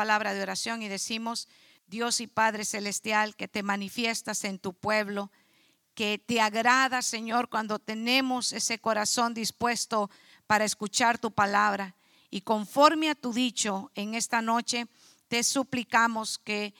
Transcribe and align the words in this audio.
palabra 0.00 0.32
de 0.32 0.40
oración 0.40 0.80
y 0.80 0.88
decimos, 0.88 1.46
Dios 1.86 2.22
y 2.22 2.26
Padre 2.26 2.64
Celestial, 2.64 3.36
que 3.36 3.48
te 3.48 3.62
manifiestas 3.62 4.44
en 4.44 4.58
tu 4.58 4.72
pueblo, 4.72 5.30
que 5.92 6.16
te 6.16 6.40
agrada, 6.40 7.02
Señor, 7.02 7.50
cuando 7.50 7.78
tenemos 7.78 8.54
ese 8.54 8.78
corazón 8.78 9.34
dispuesto 9.34 10.08
para 10.46 10.64
escuchar 10.64 11.18
tu 11.18 11.32
palabra. 11.32 11.96
Y 12.30 12.40
conforme 12.40 13.10
a 13.10 13.14
tu 13.14 13.34
dicho 13.34 13.90
en 13.94 14.14
esta 14.14 14.40
noche, 14.40 14.86
te 15.28 15.44
suplicamos 15.44 16.38
que 16.38 16.72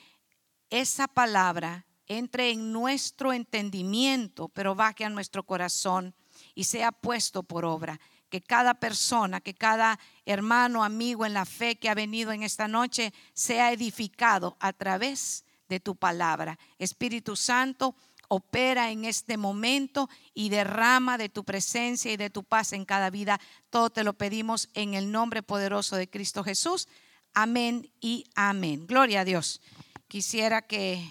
esa 0.71 1.07
palabra 1.07 1.85
entre 2.07 2.53
en 2.53 2.73
nuestro 2.73 3.35
entendimiento, 3.35 4.49
pero 4.49 4.75
baje 4.75 5.05
a 5.05 5.11
nuestro 5.11 5.45
corazón 5.45 6.15
y 6.55 6.65
sea 6.65 6.91
puesto 6.91 7.43
por 7.43 7.67
obra. 7.67 8.01
Que 8.31 8.41
cada 8.41 8.75
persona, 8.75 9.41
que 9.41 9.55
cada 9.55 9.99
hermano, 10.25 10.85
amigo 10.85 11.27
en 11.27 11.35
la 11.35 11.45
fe 11.45 11.77
que 11.77 11.91
ha 11.91 11.95
venido 11.95 12.33
en 12.33 12.43
esta 12.43 12.69
noche 12.69 13.13
sea 13.35 13.73
edificado 13.73 14.57
a 14.61 14.73
través 14.73 15.45
de 15.69 15.81
tu 15.81 15.97
palabra. 15.97 16.59
Espíritu 16.79 17.37
Santo, 17.37 17.95
opera 18.33 18.93
en 18.93 19.05
este 19.05 19.37
momento 19.37 20.09
y 20.35 20.51
derrama 20.51 21.19
de 21.19 21.29
tu 21.29 21.43
presencia 21.45 22.13
y 22.13 22.17
de 22.17 22.31
tu 22.31 22.45
paz 22.45 22.73
en 22.73 22.85
cada 22.85 23.11
vida. 23.11 23.41
Todo 23.71 23.91
te 23.91 24.05
lo 24.05 24.13
pedimos 24.13 24.69
en 24.75 24.95
el 24.95 25.11
nombre 25.11 25.43
poderoso 25.43 25.97
de 25.97 26.09
Cristo 26.09 26.45
Jesús. 26.45 26.87
Amén 27.35 27.91
y 28.01 28.25
amén. 28.37 28.87
Gloria 28.87 29.21
a 29.21 29.25
Dios. 29.25 29.61
Quisiera 30.07 30.63
que 30.63 31.05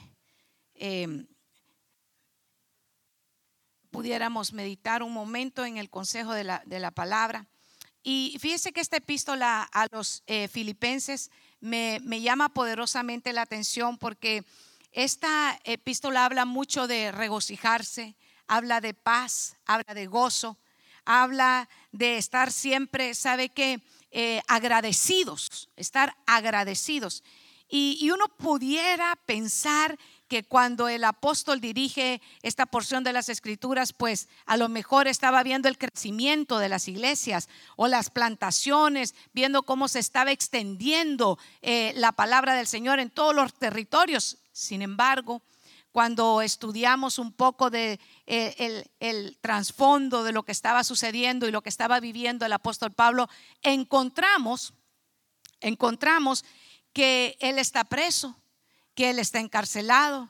em, 0.75 1.27
pudiéramos 3.91 4.53
meditar 4.53 5.03
un 5.03 5.13
momento 5.13 5.65
en 5.65 5.77
el 5.77 5.89
consejo 5.89 6.33
de 6.33 6.43
la, 6.43 6.63
de 6.65 6.79
la 6.79 6.91
palabra. 6.91 7.47
Y 8.03 8.37
fíjese 8.39 8.71
que 8.71 8.81
esta 8.81 8.97
epístola 8.97 9.63
a 9.63 9.87
los 9.91 10.23
eh, 10.25 10.47
filipenses 10.47 11.31
me, 11.59 11.99
me, 12.03 12.21
llama 12.21 12.49
poderosamente 12.49 13.33
la 13.33 13.41
atención 13.41 13.97
porque 13.97 14.45
esta 14.91 15.59
epístola 15.65 16.25
habla 16.25 16.45
mucho 16.45 16.87
de 16.87 17.11
regocijarse, 17.11 18.15
habla 18.47 18.81
de 18.81 18.93
paz, 18.93 19.57
habla 19.65 19.93
de 19.93 20.07
gozo, 20.07 20.57
habla 21.05 21.69
de 21.91 22.17
estar 22.17 22.51
siempre, 22.51 23.13
¿sabe 23.15 23.49
qué? 23.49 23.81
Eh, 24.11 24.41
agradecidos, 24.47 25.69
estar 25.75 26.15
agradecidos. 26.25 27.23
Y, 27.67 27.97
y 28.01 28.11
uno 28.11 28.27
pudiera 28.37 29.15
pensar 29.25 29.99
que 30.29 30.43
cuando 30.43 30.87
el 30.87 31.03
apóstol 31.03 31.59
dirige 31.59 32.21
esta 32.43 32.67
porción 32.67 33.03
de 33.03 33.11
las 33.11 33.27
escrituras, 33.27 33.91
pues 33.91 34.29
a 34.45 34.55
lo 34.55 34.69
mejor 34.69 35.07
estaba 35.07 35.43
viendo 35.43 35.67
el 35.67 35.77
crecimiento 35.77 36.59
de 36.59 36.69
las 36.69 36.87
iglesias 36.87 37.49
o 37.75 37.87
las 37.87 38.09
plantaciones, 38.11 39.15
viendo 39.33 39.63
cómo 39.63 39.87
se 39.89 39.99
estaba 39.99 40.31
extendiendo 40.31 41.37
eh, 41.61 41.91
la 41.95 42.13
palabra 42.13 42.53
del 42.53 42.67
Señor 42.67 42.99
en 42.99 43.09
todos 43.09 43.35
los 43.35 43.53
territorios. 43.55 44.37
Sin 44.53 44.83
embargo, 44.83 45.41
cuando 45.91 46.41
estudiamos 46.43 47.17
un 47.17 47.33
poco 47.33 47.71
de 47.71 47.99
eh, 48.27 48.55
el, 48.59 48.91
el 48.99 49.37
trasfondo 49.41 50.23
de 50.23 50.31
lo 50.31 50.43
que 50.43 50.51
estaba 50.51 50.83
sucediendo 50.83 51.47
y 51.47 51.51
lo 51.51 51.63
que 51.63 51.69
estaba 51.69 51.99
viviendo 51.99 52.45
el 52.45 52.53
apóstol 52.53 52.91
Pablo, 52.91 53.27
encontramos, 53.63 54.73
encontramos 55.59 56.45
que 56.93 57.35
él 57.39 57.57
está 57.57 57.83
preso 57.83 58.35
que 58.95 59.09
él 59.09 59.19
está 59.19 59.39
encarcelado, 59.39 60.29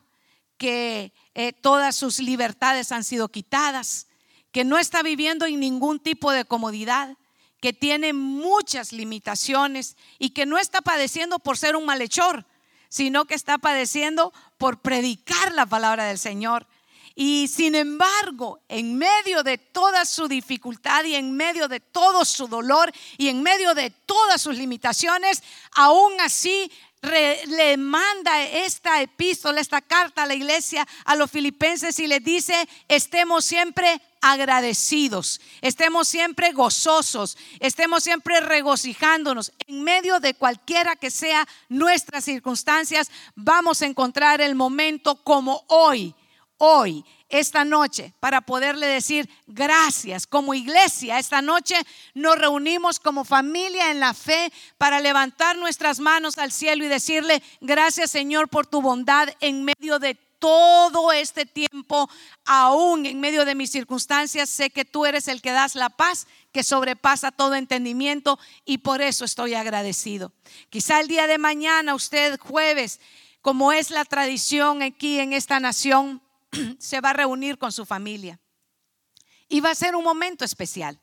que 0.57 1.13
eh, 1.35 1.53
todas 1.53 1.95
sus 1.95 2.19
libertades 2.19 2.91
han 2.91 3.03
sido 3.03 3.29
quitadas, 3.29 4.07
que 4.51 4.63
no 4.63 4.77
está 4.77 5.03
viviendo 5.03 5.45
en 5.45 5.59
ningún 5.59 5.99
tipo 5.99 6.31
de 6.31 6.45
comodidad, 6.45 7.17
que 7.61 7.73
tiene 7.73 8.13
muchas 8.13 8.93
limitaciones 8.93 9.97
y 10.17 10.31
que 10.31 10.45
no 10.45 10.57
está 10.57 10.81
padeciendo 10.81 11.39
por 11.39 11.57
ser 11.57 11.75
un 11.75 11.85
malhechor, 11.85 12.45
sino 12.89 13.25
que 13.25 13.35
está 13.35 13.57
padeciendo 13.57 14.33
por 14.57 14.81
predicar 14.81 15.53
la 15.53 15.66
palabra 15.66 16.05
del 16.05 16.17
Señor. 16.17 16.67
Y 17.16 17.49
sin 17.49 17.75
embargo, 17.75 18.61
en 18.69 18.97
medio 18.97 19.44
de 19.44 19.57
toda 19.57 20.05
su 20.05 20.29
dificultad 20.29 21.03
y 21.03 21.16
en 21.16 21.35
medio 21.35 21.67
de 21.67 21.81
todo 21.81 22.23
su 22.23 22.47
dolor 22.47 22.94
y 23.17 23.28
en 23.28 23.44
medio 23.44 23.73
de 23.73 23.89
todas 23.89 24.41
sus 24.41 24.55
limitaciones, 24.55 25.44
aún 25.73 26.13
así 26.22 26.72
le 27.01 27.77
manda 27.77 28.43
esta 28.43 29.01
epístola, 29.01 29.61
esta 29.61 29.81
carta 29.81 30.23
a 30.23 30.25
la 30.25 30.35
iglesia, 30.35 30.87
a 31.05 31.15
los 31.15 31.31
filipenses 31.31 31.99
y 31.99 32.07
le 32.07 32.19
dice, 32.19 32.67
estemos 32.87 33.45
siempre 33.45 34.01
agradecidos, 34.21 35.39
estemos 35.61 36.07
siempre 36.07 36.51
gozosos, 36.51 37.37
estemos 37.59 38.03
siempre 38.03 38.41
regocijándonos. 38.41 39.53
En 39.67 39.83
medio 39.83 40.19
de 40.19 40.33
cualquiera 40.33 40.95
que 40.95 41.09
sea 41.09 41.47
nuestras 41.69 42.25
circunstancias, 42.25 43.09
vamos 43.35 43.81
a 43.81 43.85
encontrar 43.85 44.41
el 44.41 44.55
momento 44.55 45.23
como 45.23 45.63
hoy, 45.67 46.13
hoy 46.59 47.03
esta 47.30 47.66
noche 47.66 48.14
para 48.20 48.42
poderle 48.42 48.88
decir 48.88 49.30
gracias. 49.47 50.28
Como 50.28 50.53
iglesia, 50.53 51.20
esta 51.20 51.42
noche 51.42 51.75
nos 52.14 52.38
reunimos 52.38 53.00
como 53.00 53.25
familia 53.25 53.92
en 53.92 54.00
la 54.00 54.14
fe 54.14 54.52
para 54.78 55.00
levantar 55.00 55.58
nuestras 55.58 56.00
manos 56.00 56.38
al 56.38 56.52
cielo 56.52 56.86
y 56.86 56.88
decirle 56.88 57.42
gracias 57.62 58.12
Señor 58.12 58.50
por 58.50 58.68
tu 58.68 58.81
bondad 58.81 59.30
en 59.42 59.66
medio 59.66 60.00
de 60.00 60.16
todo 60.40 61.12
este 61.12 61.46
tiempo, 61.46 62.09
aún 62.46 63.06
en 63.06 63.20
medio 63.20 63.46
de 63.46 63.56
mis 63.56 63.72
circunstancias, 63.72 64.50
sé 64.50 64.70
que 64.70 64.86
tú 64.86 65.06
eres 65.06 65.28
el 65.28 65.41
que 65.41 65.52
das 65.52 65.76
la 65.76 65.90
paz 65.90 66.28
que 66.52 66.64
sobrepasa 66.64 67.31
todo 67.31 67.56
entendimiento 67.56 68.40
y 68.66 68.80
por 68.80 69.02
eso 69.02 69.26
estoy 69.26 69.53
agradecido. 69.53 70.31
Quizá 70.70 71.02
el 71.02 71.08
día 71.08 71.28
de 71.28 71.38
mañana, 71.38 71.94
usted 71.94 72.40
jueves, 72.40 73.00
como 73.41 73.72
es 73.72 73.91
la 73.91 74.06
tradición 74.06 74.81
aquí 74.81 75.20
en 75.20 75.34
esta 75.34 75.59
nación, 75.59 76.22
se 76.79 77.01
va 77.01 77.11
a 77.11 77.13
reunir 77.13 77.57
con 77.57 77.71
su 77.71 77.85
familia. 77.85 78.39
Y 79.47 79.61
va 79.61 79.71
a 79.71 79.75
ser 79.75 79.95
un 79.95 80.03
momento 80.03 80.45
especial. 80.45 80.99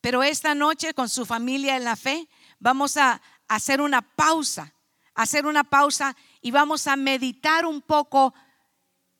Pero 0.00 0.22
esta 0.22 0.54
noche 0.54 0.94
con 0.94 1.08
su 1.08 1.26
familia 1.26 1.76
en 1.76 1.84
la 1.84 1.96
fe 1.96 2.28
vamos 2.58 2.96
a 2.96 3.20
hacer 3.48 3.80
una 3.80 4.02
pausa, 4.02 4.74
hacer 5.14 5.46
una 5.46 5.64
pausa 5.64 6.16
y 6.40 6.50
vamos 6.50 6.86
a 6.86 6.96
meditar 6.96 7.66
un 7.66 7.82
poco 7.82 8.34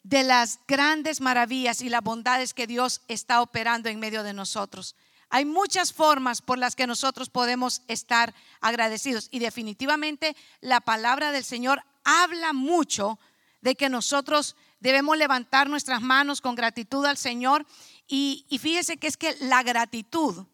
de 0.02 0.22
las 0.22 0.60
grandes 0.66 1.20
maravillas 1.20 1.82
y 1.82 1.90
las 1.90 2.02
bondades 2.02 2.54
que 2.54 2.66
Dios 2.66 3.02
está 3.08 3.42
operando 3.42 3.88
en 3.88 4.00
medio 4.00 4.22
de 4.22 4.32
nosotros. 4.32 4.96
Hay 5.28 5.44
muchas 5.44 5.92
formas 5.92 6.42
por 6.42 6.58
las 6.58 6.74
que 6.74 6.86
nosotros 6.86 7.30
podemos 7.30 7.82
estar 7.86 8.34
agradecidos 8.60 9.28
y 9.30 9.38
definitivamente 9.38 10.34
la 10.60 10.80
palabra 10.80 11.30
del 11.30 11.44
Señor 11.44 11.82
habla 12.04 12.52
mucho 12.52 13.20
de 13.60 13.76
que 13.76 13.88
nosotros 13.88 14.56
debemos 14.80 15.16
levantar 15.16 15.68
nuestras 15.68 16.00
manos 16.00 16.40
con 16.40 16.54
gratitud 16.54 17.04
al 17.04 17.16
Señor. 17.16 17.66
Y, 18.08 18.44
fíjese 18.60 18.96
que 18.96 19.06
es 19.06 19.16
que 19.16 19.36
la 19.40 19.62
gratitud, 19.62 20.46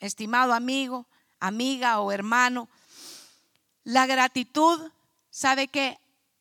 estimado 0.00 0.52
amigo, 0.52 1.06
amiga 1.38 2.00
o 2.00 2.10
hermano, 2.10 2.68
la 3.84 4.06
gratitud, 4.06 4.90
sabe 5.30 5.68
que 5.68 5.98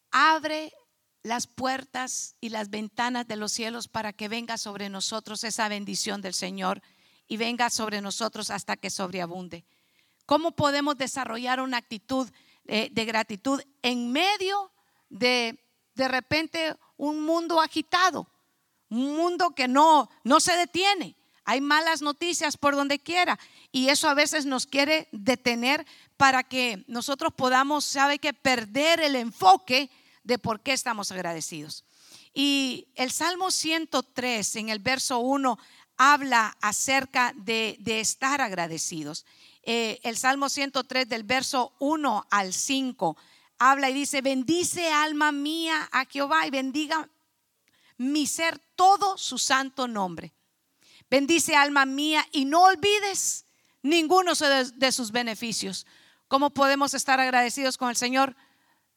abre 0.09 0.73
las 1.21 1.45
puertas 1.47 2.35
y 2.41 2.49
las 2.49 2.69
ventanas 2.69 3.27
de 3.27 3.35
los 3.35 3.51
cielos 3.51 3.87
para 3.87 4.13
que 4.13 4.27
venga 4.27 4.57
sobre 4.57 4.89
nosotros 4.89 5.43
esa 5.43 5.67
bendición 5.67 6.21
del 6.21 6.33
Señor 6.33 6.81
y 7.27 7.37
venga 7.37 7.69
sobre 7.69 8.01
nosotros 8.01 8.49
hasta 8.49 8.75
que 8.75 8.89
sobreabunde. 8.89 9.63
¿Cómo 10.25 10.51
podemos 10.51 10.97
desarrollar 10.97 11.59
una 11.59 11.77
actitud 11.77 12.29
de, 12.63 12.89
de 12.91 13.05
gratitud 13.05 13.61
en 13.81 14.11
medio 14.11 14.71
de 15.09 15.59
de 15.95 16.07
repente 16.07 16.75
un 17.03 17.21
mundo 17.21 17.59
agitado, 17.59 18.27
un 18.89 19.15
mundo 19.17 19.51
que 19.51 19.67
no, 19.67 20.09
no 20.23 20.39
se 20.39 20.55
detiene. 20.55 21.17
Hay 21.43 21.59
malas 21.59 22.01
noticias 22.01 22.55
por 22.55 22.75
donde 22.77 22.99
quiera 22.99 23.37
y 23.73 23.89
eso 23.89 24.07
a 24.07 24.13
veces 24.13 24.45
nos 24.45 24.65
quiere 24.65 25.09
detener 25.11 25.85
para 26.15 26.43
que 26.43 26.85
nosotros 26.87 27.33
podamos, 27.33 27.83
sabe 27.83 28.19
que 28.19 28.33
perder 28.33 29.01
el 29.01 29.17
enfoque 29.17 29.89
de 30.23 30.39
por 30.39 30.61
qué 30.61 30.71
estamos 30.71 31.11
agradecidos. 31.11 31.83
Y 32.33 32.87
el 32.95 33.11
Salmo 33.11 33.51
103 33.51 34.55
en 34.55 34.69
el 34.69 34.79
verso 34.79 35.19
1 35.19 35.59
habla 35.97 36.57
acerca 36.61 37.33
de, 37.35 37.77
estar 37.85 38.39
agradecidos. 38.39 39.25
Eh, 39.63 39.99
el 40.03 40.17
Salmo 40.17 40.47
103 40.47 41.09
del 41.09 41.23
verso 41.23 41.73
1 41.79 42.27
al 42.29 42.53
5 42.53 43.17
habla 43.71 43.89
y 43.89 43.93
dice, 43.93 44.21
bendice 44.21 44.91
alma 44.91 45.31
mía 45.31 45.89
a 45.91 46.05
Jehová 46.05 46.45
y 46.47 46.49
bendiga 46.49 47.09
mi 47.97 48.27
ser 48.27 48.59
todo 48.75 49.17
su 49.17 49.37
santo 49.37 49.87
nombre. 49.87 50.33
Bendice 51.09 51.55
alma 51.55 51.85
mía 51.85 52.25
y 52.31 52.45
no 52.45 52.63
olvides 52.63 53.45
ninguno 53.81 54.33
de 54.33 54.91
sus 54.91 55.11
beneficios. 55.11 55.85
¿Cómo 56.27 56.49
podemos 56.49 56.93
estar 56.93 57.19
agradecidos 57.19 57.77
con 57.77 57.89
el 57.89 57.95
Señor? 57.95 58.35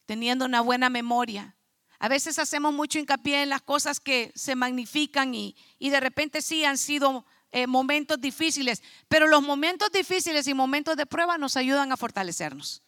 Teniendo 0.05 0.45
una 0.45 0.61
buena 0.61 0.89
memoria. 0.89 1.55
A 1.99 2.09
veces 2.09 2.39
hacemos 2.39 2.73
mucho 2.73 2.99
hincapié 2.99 3.43
en 3.43 3.49
las 3.49 3.61
cosas 3.61 3.99
que 3.99 4.31
se 4.35 4.55
magnifican 4.55 5.33
y, 5.33 5.55
de 5.79 5.99
repente 5.99 6.41
sí 6.41 6.63
han 6.63 6.77
sido 6.77 7.25
eh, 7.51 7.67
momentos 7.67 8.19
difíciles, 8.19 8.83
pero 9.07 9.27
los 9.27 9.41
momentos 9.41 9.91
difíciles 9.91 10.47
y 10.47 10.53
momentos 10.53 10.95
de 10.95 11.05
prueba 11.05 11.37
nos 11.37 11.57
ayudan 11.57 11.91
a 11.91 11.97
fortalecernos. 11.97 12.83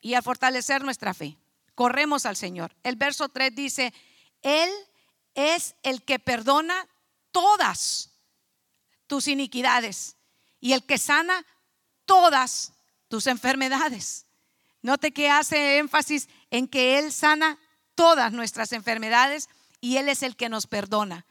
Y 0.00 0.14
al 0.14 0.22
fortalecer 0.22 0.84
nuestra 0.84 1.14
fe. 1.14 1.36
Corremos 1.74 2.26
al 2.26 2.36
Señor. 2.36 2.74
El 2.82 2.96
verso 2.96 3.28
3 3.28 3.54
dice, 3.54 3.92
Él 4.42 4.70
es 5.34 5.76
el 5.82 6.02
que 6.02 6.18
perdona 6.18 6.88
todas 7.30 8.10
tus 9.06 9.28
iniquidades 9.28 10.16
y 10.60 10.72
el 10.72 10.84
que 10.84 10.98
sana 10.98 11.44
todas 12.04 12.72
tus 13.08 13.26
enfermedades. 13.26 14.26
Note 14.82 15.12
que 15.12 15.30
hace 15.30 15.78
énfasis 15.78 16.28
en 16.50 16.68
que 16.68 16.98
Él 16.98 17.12
sana 17.12 17.58
todas 17.94 18.32
nuestras 18.32 18.72
enfermedades 18.72 19.48
y 19.80 19.96
Él 19.96 20.08
es 20.08 20.22
el 20.22 20.36
que 20.36 20.48
nos 20.48 20.66
perdona. 20.66 21.26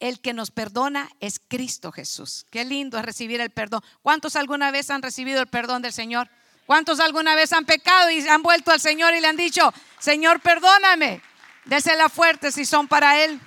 El 0.00 0.20
que 0.20 0.32
nos 0.32 0.50
perdona 0.50 1.10
es 1.20 1.40
Cristo 1.40 1.92
Jesús. 1.92 2.46
Qué 2.50 2.64
lindo 2.64 2.98
es 2.98 3.04
recibir 3.04 3.40
el 3.40 3.50
perdón. 3.50 3.82
¿Cuántos 4.02 4.34
alguna 4.34 4.70
vez 4.70 4.90
han 4.90 5.02
recibido 5.02 5.40
el 5.40 5.46
perdón 5.46 5.82
del 5.82 5.92
Señor? 5.92 6.30
¿Cuántos 6.70 7.00
alguna 7.00 7.34
vez 7.34 7.52
han 7.52 7.64
pecado 7.64 8.10
y 8.10 8.20
han 8.28 8.44
vuelto 8.44 8.70
al 8.70 8.78
Señor 8.78 9.12
y 9.12 9.20
le 9.20 9.26
han 9.26 9.36
dicho, 9.36 9.74
Señor, 9.98 10.38
perdóname? 10.38 11.20
Désela 11.64 12.08
fuerte 12.08 12.52
si 12.52 12.64
son 12.64 12.86
para 12.86 13.24
Él. 13.24 13.40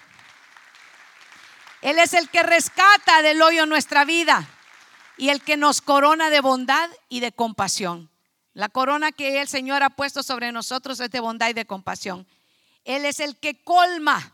Él 1.82 2.00
es 2.00 2.14
el 2.14 2.30
que 2.30 2.44
rescata 2.44 3.22
del 3.22 3.42
hoyo 3.42 3.66
nuestra 3.66 4.04
vida 4.04 4.46
y 5.16 5.30
el 5.30 5.42
que 5.42 5.56
nos 5.56 5.80
corona 5.80 6.30
de 6.30 6.42
bondad 6.42 6.90
y 7.08 7.22
de 7.22 7.32
compasión. 7.32 8.10
La 8.54 8.68
corona 8.68 9.14
que 9.14 9.40
el 9.40 9.48
Señor 9.48 9.84
ha 9.84 9.92
puesto 9.92 10.22
sobre 10.22 10.52
nosotros 10.52 11.00
es 11.00 11.10
de 11.10 11.22
bondad 11.22 11.48
y 11.48 11.54
de 11.54 11.66
compasión. 11.66 12.28
Él 12.84 13.06
es 13.06 13.22
el 13.22 13.38
que 13.38 13.64
colma 13.64 14.34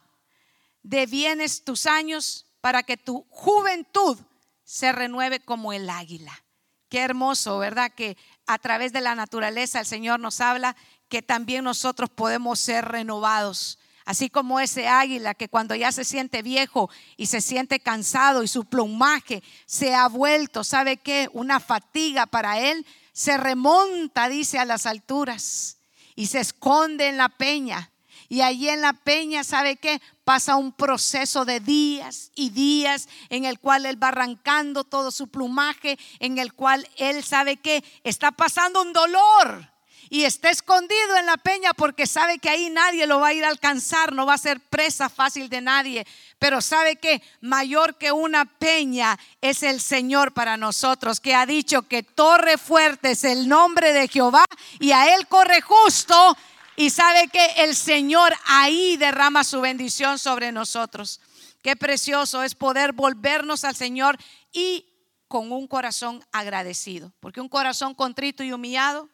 de 0.81 1.05
bienes 1.05 1.63
tus 1.63 1.85
años 1.85 2.47
para 2.59 2.81
que 2.81 2.97
tu 2.97 3.23
juventud 3.29 4.17
se 4.63 4.91
renueve 4.91 5.39
como 5.41 5.73
el 5.73 5.91
águila. 5.91 6.41
Qué 6.89 6.99
hermoso, 6.99 7.59
¿verdad? 7.59 7.91
Que 7.95 8.17
a 8.47 8.57
través 8.57 8.91
de 8.91 9.01
la 9.01 9.15
naturaleza 9.15 9.79
el 9.79 9.85
Señor 9.85 10.19
nos 10.19 10.41
habla 10.41 10.75
que 11.07 11.21
también 11.21 11.63
nosotros 11.63 12.09
podemos 12.09 12.59
ser 12.59 12.85
renovados. 12.85 13.79
Así 14.05 14.29
como 14.31 14.59
ese 14.59 14.87
águila 14.87 15.35
que 15.35 15.49
cuando 15.49 15.75
ya 15.75 15.91
se 15.91 16.03
siente 16.03 16.41
viejo 16.41 16.89
y 17.15 17.27
se 17.27 17.41
siente 17.41 17.79
cansado 17.79 18.41
y 18.41 18.47
su 18.47 18.65
plumaje 18.65 19.43
se 19.67 19.93
ha 19.93 20.07
vuelto, 20.07 20.63
¿sabe 20.63 20.97
qué? 20.97 21.29
Una 21.31 21.59
fatiga 21.59 22.25
para 22.25 22.59
él, 22.59 22.87
se 23.13 23.37
remonta, 23.37 24.27
dice, 24.27 24.57
a 24.57 24.65
las 24.65 24.87
alturas 24.87 25.77
y 26.15 26.25
se 26.25 26.39
esconde 26.39 27.07
en 27.07 27.17
la 27.17 27.29
peña. 27.29 27.91
Y 28.29 28.41
allí 28.41 28.69
en 28.69 28.81
la 28.81 28.93
peña, 28.93 29.43
¿sabe 29.43 29.75
qué? 29.75 30.01
Pasa 30.23 30.55
un 30.55 30.71
proceso 30.71 31.45
de 31.45 31.59
días 31.59 32.31
y 32.35 32.51
días 32.51 33.09
en 33.29 33.45
el 33.45 33.59
cual 33.59 33.87
él 33.87 34.01
va 34.01 34.09
arrancando 34.09 34.83
todo 34.83 35.09
su 35.09 35.27
plumaje, 35.27 35.97
en 36.19 36.37
el 36.37 36.53
cual 36.53 36.87
él 36.97 37.23
sabe 37.23 37.57
que 37.57 37.83
está 38.03 38.31
pasando 38.31 38.83
un 38.83 38.93
dolor 38.93 39.67
y 40.09 40.23
está 40.23 40.49
escondido 40.49 41.17
en 41.17 41.27
la 41.27 41.37
peña 41.37 41.73
porque 41.73 42.07
sabe 42.07 42.39
que 42.39 42.49
ahí 42.49 42.69
nadie 42.69 43.05
lo 43.05 43.19
va 43.19 43.27
a 43.27 43.33
ir 43.33 43.45
a 43.45 43.49
alcanzar, 43.49 44.13
no 44.13 44.25
va 44.25 44.33
a 44.33 44.39
ser 44.39 44.59
presa 44.59 45.07
fácil 45.07 45.49
de 45.49 45.61
nadie. 45.61 46.05
Pero 46.39 46.61
sabe 46.61 46.95
que 46.95 47.21
mayor 47.41 47.95
que 47.95 48.11
una 48.11 48.45
peña 48.45 49.17
es 49.39 49.61
el 49.61 49.79
Señor 49.79 50.33
para 50.33 50.57
nosotros, 50.57 51.19
que 51.19 51.35
ha 51.35 51.45
dicho 51.45 51.83
que 51.83 52.01
torre 52.01 52.57
fuerte 52.57 53.11
es 53.11 53.23
el 53.23 53.47
nombre 53.47 53.93
de 53.93 54.07
Jehová 54.07 54.45
y 54.79 54.91
a 54.91 55.15
él 55.15 55.27
corre 55.27 55.61
justo 55.61 56.35
y 56.79 56.91
sabe 56.91 57.27
que 57.27 57.45
el 57.57 57.75
Señor 57.75 58.33
ahí 58.45 58.95
derrama 58.95 59.43
su 59.43 59.59
bendición 59.59 60.17
sobre 60.17 60.53
nosotros. 60.53 61.19
Qué 61.61 61.75
precioso 61.75 62.41
es 62.41 62.55
poder 62.55 62.93
volvernos 62.93 63.65
al 63.65 63.75
Señor 63.75 64.17
y 64.53 64.85
con 65.27 65.51
un 65.51 65.67
corazón 65.67 66.23
agradecido. 66.31 67.11
Porque 67.19 67.41
un 67.41 67.49
corazón 67.49 67.93
contrito 67.95 68.45
y 68.45 68.53
humillado, 68.53 69.09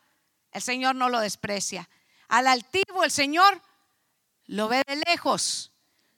el 0.52 0.62
Señor 0.62 0.94
no 0.94 1.10
lo 1.10 1.20
desprecia. 1.20 1.90
Al 2.28 2.46
altivo 2.46 3.04
el 3.04 3.10
Señor 3.10 3.60
lo 4.46 4.68
ve 4.68 4.84
de 4.86 5.02
lejos, 5.08 5.72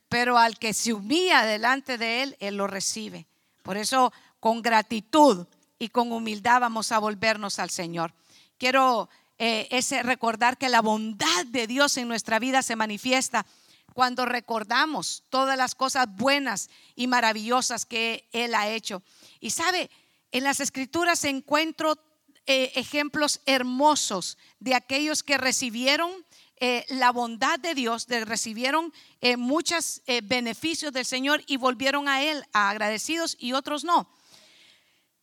pero 0.09 0.37
al 0.37 0.59
que 0.59 0.73
se 0.73 0.91
humilla 0.91 1.45
delante 1.45 1.97
de 1.97 2.23
Él, 2.23 2.37
Él 2.41 2.57
lo 2.57 2.67
recibe. 2.67 3.25
Por 3.63 3.77
eso, 3.77 4.11
con 4.41 4.61
gratitud 4.61 5.47
y 5.79 5.87
con 5.87 6.11
humildad 6.11 6.59
vamos 6.59 6.91
a 6.91 6.99
volvernos 6.99 7.57
al 7.57 7.69
Señor. 7.69 8.13
Quiero 8.57 9.07
eh, 9.39 9.67
ese 9.69 10.01
recordar 10.01 10.57
que 10.57 10.67
la 10.67 10.81
bondad 10.81 11.45
de 11.47 11.67
Dios 11.67 11.97
en 11.97 12.07
nuestra 12.07 12.39
vida 12.39 12.63
se 12.63 12.75
manifiesta 12.75 13.45
cuando 13.93 14.25
recordamos 14.25 15.23
todas 15.29 15.57
las 15.57 15.75
cosas 15.75 16.07
buenas 16.15 16.69
y 16.95 17.07
maravillosas 17.07 17.85
que 17.85 18.27
Él 18.31 18.55
ha 18.55 18.69
hecho. 18.69 19.03
Y 19.39 19.51
sabe, 19.51 19.91
en 20.31 20.43
las 20.43 20.59
escrituras 20.59 21.23
encuentro 21.23 21.99
eh, 22.45 22.71
ejemplos 22.75 23.41
hermosos 23.45 24.37
de 24.59 24.73
aquellos 24.73 25.21
que 25.21 25.37
recibieron 25.37 26.11
eh, 26.59 26.85
la 26.89 27.11
bondad 27.11 27.59
de 27.59 27.75
Dios, 27.75 28.07
de, 28.07 28.25
recibieron 28.25 28.91
muchos 29.37 30.01
beneficios 30.23 30.93
del 30.93 31.05
Señor 31.05 31.43
y 31.47 31.57
volvieron 31.57 32.07
a 32.07 32.23
Él 32.23 32.43
agradecidos 32.53 33.35
y 33.39 33.53
otros 33.53 33.83
no. 33.83 34.07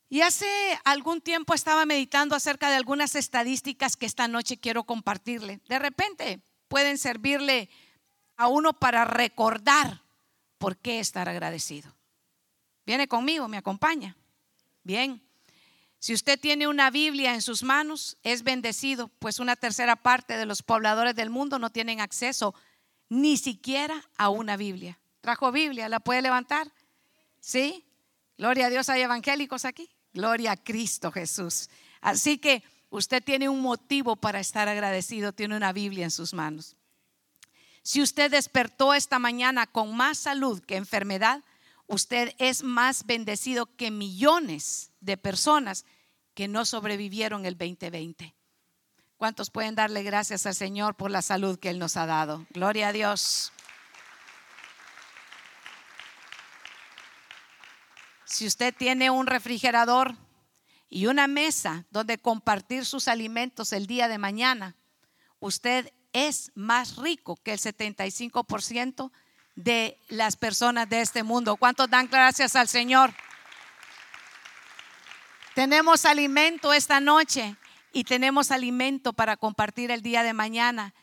Y 0.08 0.20
hace 0.20 0.46
algún 0.84 1.20
tiempo 1.20 1.54
estaba 1.54 1.86
meditando 1.86 2.36
acerca 2.36 2.70
de 2.70 2.76
algunas 2.76 3.14
estadísticas 3.14 3.96
que 3.96 4.06
esta 4.06 4.28
noche 4.28 4.58
quiero 4.58 4.84
compartirle. 4.84 5.60
De 5.68 5.78
repente 5.78 6.40
pueden 6.68 6.98
servirle 6.98 7.68
a 8.36 8.48
uno 8.48 8.72
para 8.72 9.04
recordar 9.04 10.02
por 10.58 10.76
qué 10.76 11.00
estar 11.00 11.28
agradecido. 11.28 11.94
¿Viene 12.86 13.08
conmigo? 13.08 13.48
¿Me 13.48 13.56
acompaña? 13.56 14.16
Bien. 14.82 15.22
Si 15.98 16.12
usted 16.12 16.38
tiene 16.38 16.68
una 16.68 16.90
Biblia 16.90 17.32
en 17.34 17.40
sus 17.40 17.62
manos, 17.62 18.18
es 18.22 18.42
bendecido, 18.42 19.08
pues 19.18 19.38
una 19.38 19.56
tercera 19.56 19.96
parte 19.96 20.36
de 20.36 20.44
los 20.44 20.62
pobladores 20.62 21.14
del 21.16 21.30
mundo 21.30 21.58
no 21.58 21.70
tienen 21.70 22.00
acceso 22.00 22.54
ni 23.08 23.38
siquiera 23.38 24.04
a 24.18 24.28
una 24.28 24.56
Biblia. 24.56 24.98
¿Trajo 25.22 25.50
Biblia? 25.50 25.88
¿La 25.88 26.00
puede 26.00 26.20
levantar? 26.20 26.70
¿Sí? 27.40 27.83
Gloria 28.36 28.66
a 28.66 28.70
Dios, 28.70 28.88
hay 28.88 29.02
evangélicos 29.02 29.64
aquí. 29.64 29.88
Gloria 30.12 30.52
a 30.52 30.56
Cristo 30.56 31.10
Jesús. 31.10 31.68
Así 32.00 32.38
que 32.38 32.62
usted 32.90 33.22
tiene 33.22 33.48
un 33.48 33.60
motivo 33.60 34.16
para 34.16 34.40
estar 34.40 34.68
agradecido, 34.68 35.32
tiene 35.32 35.56
una 35.56 35.72
Biblia 35.72 36.04
en 36.04 36.10
sus 36.10 36.34
manos. 36.34 36.76
Si 37.82 38.00
usted 38.00 38.30
despertó 38.30 38.94
esta 38.94 39.18
mañana 39.18 39.66
con 39.66 39.94
más 39.94 40.18
salud 40.18 40.62
que 40.62 40.76
enfermedad, 40.76 41.42
usted 41.86 42.34
es 42.38 42.62
más 42.62 43.06
bendecido 43.06 43.66
que 43.76 43.90
millones 43.90 44.90
de 45.00 45.16
personas 45.16 45.84
que 46.34 46.48
no 46.48 46.64
sobrevivieron 46.64 47.46
el 47.46 47.56
2020. 47.56 48.34
¿Cuántos 49.16 49.50
pueden 49.50 49.74
darle 49.74 50.02
gracias 50.02 50.46
al 50.46 50.54
Señor 50.54 50.96
por 50.96 51.10
la 51.10 51.22
salud 51.22 51.58
que 51.58 51.70
Él 51.70 51.78
nos 51.78 51.96
ha 51.96 52.06
dado? 52.06 52.46
Gloria 52.50 52.88
a 52.88 52.92
Dios. 52.92 53.53
Si 58.24 58.46
usted 58.46 58.74
tiene 58.74 59.10
un 59.10 59.26
refrigerador 59.26 60.16
y 60.88 61.06
una 61.06 61.26
mesa 61.26 61.84
donde 61.90 62.18
compartir 62.18 62.84
sus 62.86 63.08
alimentos 63.08 63.72
el 63.72 63.86
día 63.86 64.08
de 64.08 64.18
mañana, 64.18 64.76
usted 65.40 65.92
es 66.12 66.52
más 66.54 66.96
rico 66.96 67.36
que 67.42 67.52
el 67.52 67.58
75% 67.58 69.10
de 69.56 69.98
las 70.08 70.36
personas 70.36 70.88
de 70.88 71.00
este 71.00 71.22
mundo. 71.22 71.56
¿Cuántos 71.56 71.90
dan 71.90 72.08
gracias 72.08 72.56
al 72.56 72.68
Señor? 72.68 73.12
Tenemos 75.54 76.04
alimento 76.04 76.72
esta 76.72 77.00
noche 77.00 77.56
y 77.92 78.04
tenemos 78.04 78.50
alimento 78.50 79.12
para 79.12 79.36
compartir 79.36 79.90
el 79.90 80.02
día 80.02 80.22
de 80.22 80.32
mañana. 80.32 80.94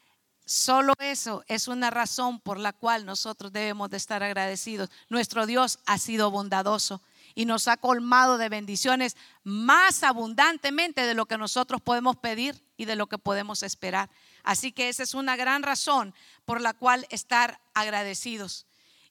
Solo 0.45 0.93
eso 0.99 1.43
es 1.47 1.67
una 1.67 1.89
razón 1.89 2.39
por 2.41 2.59
la 2.59 2.73
cual 2.73 3.05
nosotros 3.05 3.53
debemos 3.53 3.89
de 3.89 3.97
estar 3.97 4.23
agradecidos. 4.23 4.89
Nuestro 5.07 5.45
Dios 5.45 5.79
ha 5.85 5.97
sido 5.97 6.31
bondadoso 6.31 7.01
y 7.35 7.45
nos 7.45 7.67
ha 7.67 7.77
colmado 7.77 8.37
de 8.37 8.49
bendiciones 8.49 9.17
más 9.43 10.03
abundantemente 10.03 11.01
de 11.01 11.13
lo 11.13 11.25
que 11.25 11.37
nosotros 11.37 11.81
podemos 11.81 12.17
pedir 12.17 12.63
y 12.77 12.85
de 12.85 12.95
lo 12.95 13.07
que 13.07 13.17
podemos 13.17 13.63
esperar. 13.63 14.09
Así 14.43 14.71
que 14.71 14.89
esa 14.89 15.03
es 15.03 15.13
una 15.13 15.35
gran 15.35 15.63
razón 15.63 16.13
por 16.45 16.61
la 16.61 16.73
cual 16.73 17.05
estar 17.09 17.61
agradecidos. 17.73 18.65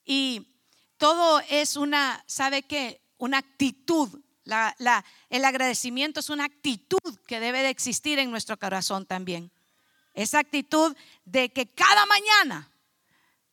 Y 0.04 0.48
todo 0.96 1.40
es 1.48 1.76
una, 1.76 2.22
¿sabe 2.26 2.62
qué? 2.62 3.00
Una 3.18 3.38
actitud. 3.38 4.20
el 5.30 5.44
agradecimiento 5.44 6.20
es 6.20 6.30
una 6.30 6.44
actitud 6.44 6.98
que 7.26 7.40
debe 7.40 7.62
de 7.62 7.70
existir 7.70 8.18
en 8.18 8.30
nuestro 8.30 8.58
corazón 8.58 9.06
también. 9.06 9.50
Esa 10.14 10.40
actitud 10.40 10.96
de 11.24 11.52
que 11.52 11.68
cada 11.68 12.04
mañana 12.06 12.69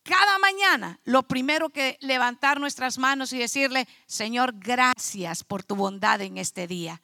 cada 0.07 0.39
mañana 0.39 0.99
lo 1.03 1.23
primero 1.23 1.69
que 1.69 1.97
levantar 1.99 2.59
nuestras 2.59 2.97
manos 2.97 3.33
y 3.33 3.37
decirle, 3.37 3.87
Señor, 4.05 4.53
gracias 4.57 5.43
por 5.43 5.63
tu 5.63 5.75
bondad 5.75 6.21
en 6.21 6.37
este 6.37 6.65
día. 6.65 7.01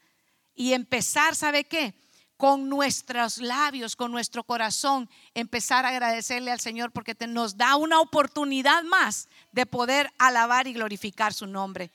Y 0.55 0.72
empezar, 0.72 1.36
¿sabe 1.36 1.65
qué? 1.65 1.93
Con 2.38 2.69
nuestros 2.69 3.39
labios, 3.39 3.98
con 3.98 4.12
nuestro 4.12 4.45
corazón, 4.45 5.10
empezar 5.33 5.86
a 5.86 5.89
agradecerle 5.89 6.51
al 6.51 6.62
Señor 6.62 6.91
porque 6.91 7.15
nos 7.27 7.57
da 7.57 7.75
una 7.75 8.00
oportunidad 8.00 8.83
más 8.83 9.27
de 9.51 9.65
poder 9.65 10.12
alabar 10.17 10.67
y 10.67 10.74
glorificar 10.74 11.33
su 11.33 11.45
nombre. 11.45 11.91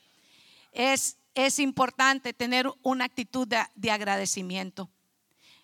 Es, 0.73 1.17
es 1.35 1.59
importante 1.59 2.35
tener 2.35 2.71
una 2.83 3.07
actitud 3.07 3.49
de, 3.49 3.91
agradecimiento. 3.91 4.91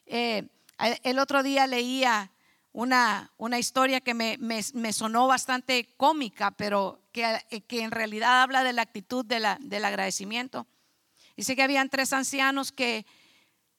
Eh, 0.07 0.49
El 1.03 1.19
otro 1.19 1.43
día 1.43 1.67
leía 1.67 2.31
una, 2.75 3.31
una 3.39 3.61
historia 3.61 4.01
que 4.01 4.15
me, 4.15 4.37
me, 4.39 4.93
sonó 4.93 5.29
bastante 5.29 5.95
cómica, 5.97 6.51
pero 6.51 7.01
que, 7.13 7.65
que, 7.69 7.83
en 7.83 7.93
realidad 7.93 8.43
habla 8.43 8.65
de 8.65 8.73
la 8.73 8.83
actitud 8.83 9.25
de 9.25 9.39
la, 9.39 9.59
del 9.61 9.85
agradecimiento. 9.85 10.67
Dice 11.37 11.55
que 11.55 11.63
habían 11.63 11.89
tres 11.89 12.13
ancianos 12.13 12.73
que 12.73 13.07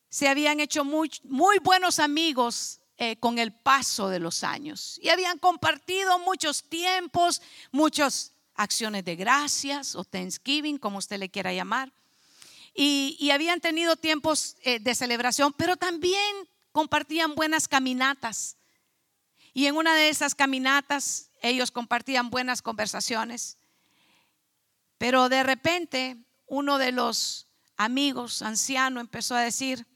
se 0.08 0.30
habían 0.30 0.62
hecho 0.62 0.86
muy, 0.86 1.12
muy 1.26 1.60
buenos 1.60 2.00
amigos 2.00 2.80
eh, 2.96 3.18
con 3.18 3.38
el 3.38 3.52
paso 3.52 4.08
de 4.08 4.20
los 4.20 4.46
años 4.46 4.98
y 5.04 5.10
habían 5.10 5.40
compartido 5.40 6.18
muchos 6.20 6.64
tiempos, 6.64 7.42
muchas 7.74 8.32
acciones 8.56 9.04
de 9.04 9.18
gracias 9.18 9.96
o 9.96 10.06
Thanksgiving, 10.06 10.78
como 10.78 11.00
usted 11.00 11.20
le 11.20 11.30
quiera 11.30 11.52
llamar. 11.52 11.92
Y, 12.74 13.30
habían 13.30 13.60
tenido 13.60 13.98
tiempos 13.98 14.56
eh, 14.64 14.80
de 14.80 14.96
celebración, 14.96 15.52
pero 15.52 15.76
también 15.76 16.48
compartían 16.72 17.36
buenas 17.36 17.68
caminatas. 17.68 18.56
Y 19.56 19.68
en 19.68 19.78
una 19.78 19.96
de 19.96 20.10
esas 20.10 20.36
caminatas 20.36 21.32
ellos 21.42 21.72
compartían 21.72 22.30
buenas 22.30 22.62
conversaciones. 22.62 23.58
Pero 24.98 25.30
de 25.30 25.44
repente 25.44 26.18
uno 26.46 26.78
de 26.78 26.92
los 26.92 27.48
amigos 27.78 28.42
anciano 28.42 29.00
empezó 29.00 29.34
a 29.34 29.40
decir, 29.40 29.88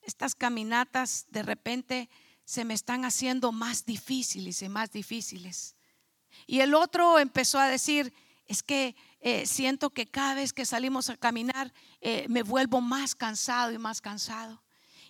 estas 0.00 0.34
caminatas 0.34 1.26
de 1.28 1.42
repente 1.42 2.08
se 2.46 2.64
me 2.64 2.72
están 2.72 3.04
haciendo 3.04 3.52
más 3.52 3.84
difíciles 3.84 4.62
y 4.62 4.70
más 4.70 4.90
difíciles. 4.90 5.76
Y 6.46 6.60
el 6.60 6.74
otro 6.74 7.18
empezó 7.18 7.58
a 7.58 7.68
decir, 7.68 8.10
es 8.46 8.62
que 8.62 8.96
eh, 9.20 9.44
siento 9.44 9.90
que 9.90 10.06
cada 10.06 10.32
vez 10.32 10.54
que 10.54 10.64
salimos 10.64 11.10
a 11.10 11.18
caminar 11.18 11.74
eh, 12.00 12.24
me 12.30 12.42
vuelvo 12.42 12.80
más 12.80 13.14
cansado 13.14 13.70
y 13.70 13.76
más 13.76 14.00
cansado. 14.00 14.62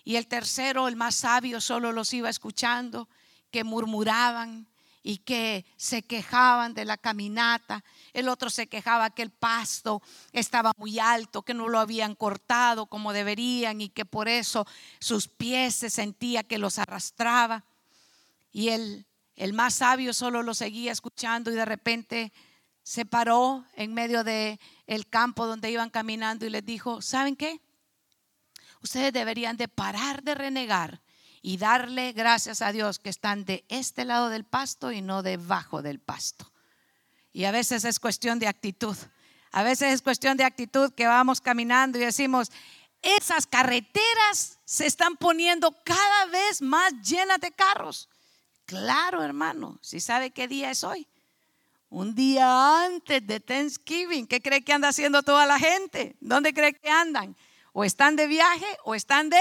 Y 0.03 0.17
el 0.17 0.27
tercero, 0.27 0.89
el 0.89 0.97
más 0.97 1.15
sabio, 1.15 1.61
solo 1.61 1.93
los 1.93 2.13
iba 2.13 2.29
escuchando, 2.29 3.07
que 3.55 3.63
murmuraban 3.63 4.67
y 5.01 5.19
que 5.19 5.65
se 5.77 6.01
quejaban 6.01 6.73
de 6.73 6.83
la 6.83 6.97
caminata. 6.97 7.85
El 8.11 8.27
otro 8.27 8.49
se 8.49 8.67
quejaba 8.67 9.11
que 9.11 9.21
el 9.21 9.29
pasto 9.29 10.01
estaba 10.33 10.73
muy 10.75 10.99
alto, 10.99 11.43
que 11.43 11.53
no 11.53 11.69
lo 11.69 11.79
habían 11.79 12.15
cortado 12.15 12.87
como 12.87 13.13
deberían 13.13 13.79
y 13.79 13.87
que 13.87 14.03
por 14.03 14.27
eso 14.27 14.67
sus 14.99 15.29
pies 15.29 15.73
se 15.73 15.89
sentía 15.89 16.43
que 16.43 16.57
los 16.57 16.79
arrastraba. 16.79 17.63
Y 18.51 18.67
el, 18.71 19.05
el 19.37 19.53
más 19.53 19.75
sabio 19.75 20.13
solo 20.13 20.43
lo 20.43 20.53
seguía 20.53 20.91
escuchando 20.91 21.49
y 21.49 21.55
de 21.55 21.63
repente 21.63 22.33
se 22.83 23.05
paró 23.05 23.63
en 23.75 23.93
medio 23.93 24.25
de 24.25 24.59
el 24.85 25.07
campo 25.07 25.45
donde 25.45 25.71
iban 25.71 25.89
caminando 25.89 26.45
y 26.45 26.49
les 26.49 26.65
dijo, 26.65 27.01
¿saben 27.01 27.37
qué? 27.37 27.61
Ustedes 28.81 29.13
deberían 29.13 29.55
de 29.55 29.69
parar 29.69 30.23
de 30.23 30.35
renegar 30.35 31.04
y 31.45 31.57
darle 31.57 32.11
gracias 32.11 32.63
a 32.63 32.71
Dios 32.71 32.97
que 32.97 33.11
están 33.11 33.45
de 33.45 33.65
este 33.69 34.03
lado 34.03 34.29
del 34.29 34.45
pasto 34.45 34.91
y 34.91 35.03
no 35.03 35.21
debajo 35.21 35.83
del 35.83 35.99
pasto. 35.99 36.51
Y 37.33 37.43
a 37.43 37.51
veces 37.51 37.85
es 37.85 37.99
cuestión 37.99 38.39
de 38.39 38.47
actitud. 38.47 38.97
A 39.51 39.61
veces 39.61 39.93
es 39.93 40.01
cuestión 40.01 40.37
de 40.37 40.43
actitud 40.43 40.91
que 40.95 41.05
vamos 41.05 41.41
caminando 41.41 41.99
y 41.99 42.01
decimos, 42.01 42.51
esas 43.03 43.45
carreteras 43.45 44.57
se 44.65 44.87
están 44.87 45.17
poniendo 45.17 45.71
cada 45.83 46.25
vez 46.31 46.63
más 46.63 46.91
llenas 47.03 47.39
de 47.39 47.51
carros. 47.51 48.09
Claro, 48.65 49.21
hermano, 49.21 49.77
si 49.83 49.99
sabe 49.99 50.31
qué 50.31 50.47
día 50.47 50.71
es 50.71 50.83
hoy 50.83 51.07
un 51.89 52.15
día 52.15 52.85
antes 52.85 53.25
de 53.27 53.39
Thanksgiving. 53.39 54.25
¿Qué 54.25 54.41
cree 54.41 54.63
que 54.63 54.73
anda 54.73 54.87
haciendo 54.87 55.21
toda 55.21 55.45
la 55.45 55.59
gente? 55.59 56.15
¿Dónde 56.21 56.55
cree 56.55 56.73
que 56.73 56.89
andan? 56.89 57.37
¿O 57.71 57.83
están 57.83 58.15
de 58.15 58.25
viaje 58.25 58.65
o 58.83 58.95
están 58.95 59.29
de 59.29 59.39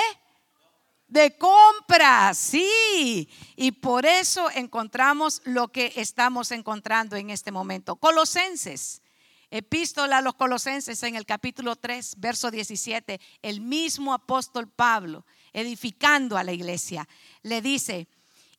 de 1.06 1.36
compra? 1.36 2.32
Sí. 2.34 3.28
Y 3.56 3.72
por 3.72 4.06
eso 4.06 4.50
encontramos 4.50 5.42
lo 5.44 5.68
que 5.68 5.92
estamos 5.96 6.50
encontrando 6.50 7.16
en 7.16 7.30
este 7.30 7.52
momento. 7.52 7.96
Colosenses. 7.96 9.02
Epístola 9.50 10.18
a 10.18 10.20
los 10.20 10.34
Colosenses 10.34 11.00
en 11.04 11.14
el 11.14 11.26
capítulo 11.26 11.76
3, 11.76 12.14
verso 12.18 12.50
17, 12.50 13.20
el 13.40 13.60
mismo 13.60 14.12
apóstol 14.12 14.68
Pablo, 14.68 15.24
edificando 15.52 16.36
a 16.36 16.42
la 16.42 16.50
iglesia, 16.50 17.08
le 17.42 17.62
dice, 17.62 18.08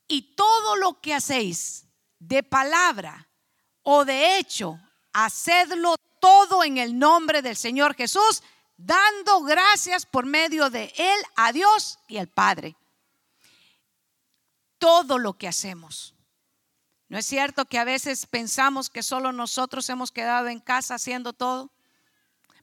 y 0.07 0.35
todo 0.35 0.77
lo 0.77 1.01
que 1.01 1.13
hacéis 1.13 1.87
de 2.19 2.43
palabra 2.43 3.27
o 3.87 4.03
de 4.03 4.39
hecho, 4.39 4.79
hacedlo 5.13 5.95
todo 6.19 6.63
en 6.63 6.79
el 6.79 6.97
nombre 6.97 7.43
del 7.43 7.55
Señor 7.55 7.93
Jesús, 7.93 8.41
dando 8.77 9.41
gracias 9.41 10.05
por 10.05 10.25
medio 10.25 10.69
de 10.69 10.93
Él 10.97 11.21
a 11.35 11.51
Dios 11.51 11.99
y 12.07 12.17
al 12.17 12.27
Padre. 12.27 12.75
Todo 14.77 15.17
lo 15.17 15.33
que 15.33 15.47
hacemos. 15.47 16.15
¿No 17.07 17.17
es 17.17 17.25
cierto 17.25 17.65
que 17.65 17.77
a 17.77 17.83
veces 17.83 18.25
pensamos 18.25 18.89
que 18.89 19.03
solo 19.03 19.31
nosotros 19.31 19.89
hemos 19.89 20.11
quedado 20.11 20.47
en 20.47 20.59
casa 20.59 20.95
haciendo 20.95 21.33
todo? 21.33 21.71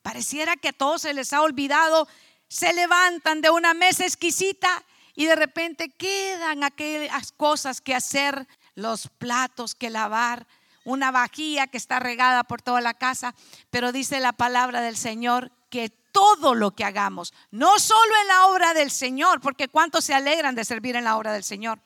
Pareciera 0.02 0.56
que 0.56 0.68
a 0.68 0.72
todos 0.72 1.02
se 1.02 1.14
les 1.14 1.32
ha 1.32 1.42
olvidado, 1.42 2.08
se 2.48 2.72
levantan 2.72 3.40
de 3.40 3.50
una 3.50 3.72
mesa 3.72 4.04
exquisita 4.04 4.84
y 5.14 5.26
de 5.26 5.36
repente 5.36 5.90
quedan 5.90 6.64
aquellas 6.64 7.32
cosas 7.32 7.80
que 7.80 7.94
hacer, 7.94 8.48
los 8.74 9.08
platos 9.08 9.74
que 9.74 9.90
lavar, 9.90 10.46
una 10.84 11.10
vajilla 11.10 11.66
que 11.66 11.76
está 11.76 12.00
regada 12.00 12.42
por 12.42 12.62
toda 12.62 12.80
la 12.80 12.94
casa, 12.94 13.34
pero 13.70 13.92
dice 13.92 14.18
la 14.18 14.32
palabra 14.32 14.80
del 14.80 14.96
Señor 14.96 15.52
que 15.70 15.92
todo 16.12 16.54
lo 16.54 16.70
que 16.72 16.84
hagamos, 16.84 17.32
no 17.50 17.78
solo 17.78 18.12
en 18.20 18.28
la 18.28 18.46
obra 18.46 18.74
del 18.74 18.90
Señor, 18.90 19.40
porque 19.40 19.68
cuántos 19.68 20.04
se 20.04 20.14
alegran 20.14 20.54
de 20.54 20.64
servir 20.64 20.94
en 20.96 21.04
la 21.04 21.16
obra 21.16 21.32
del 21.32 21.44
Señor. 21.44 21.80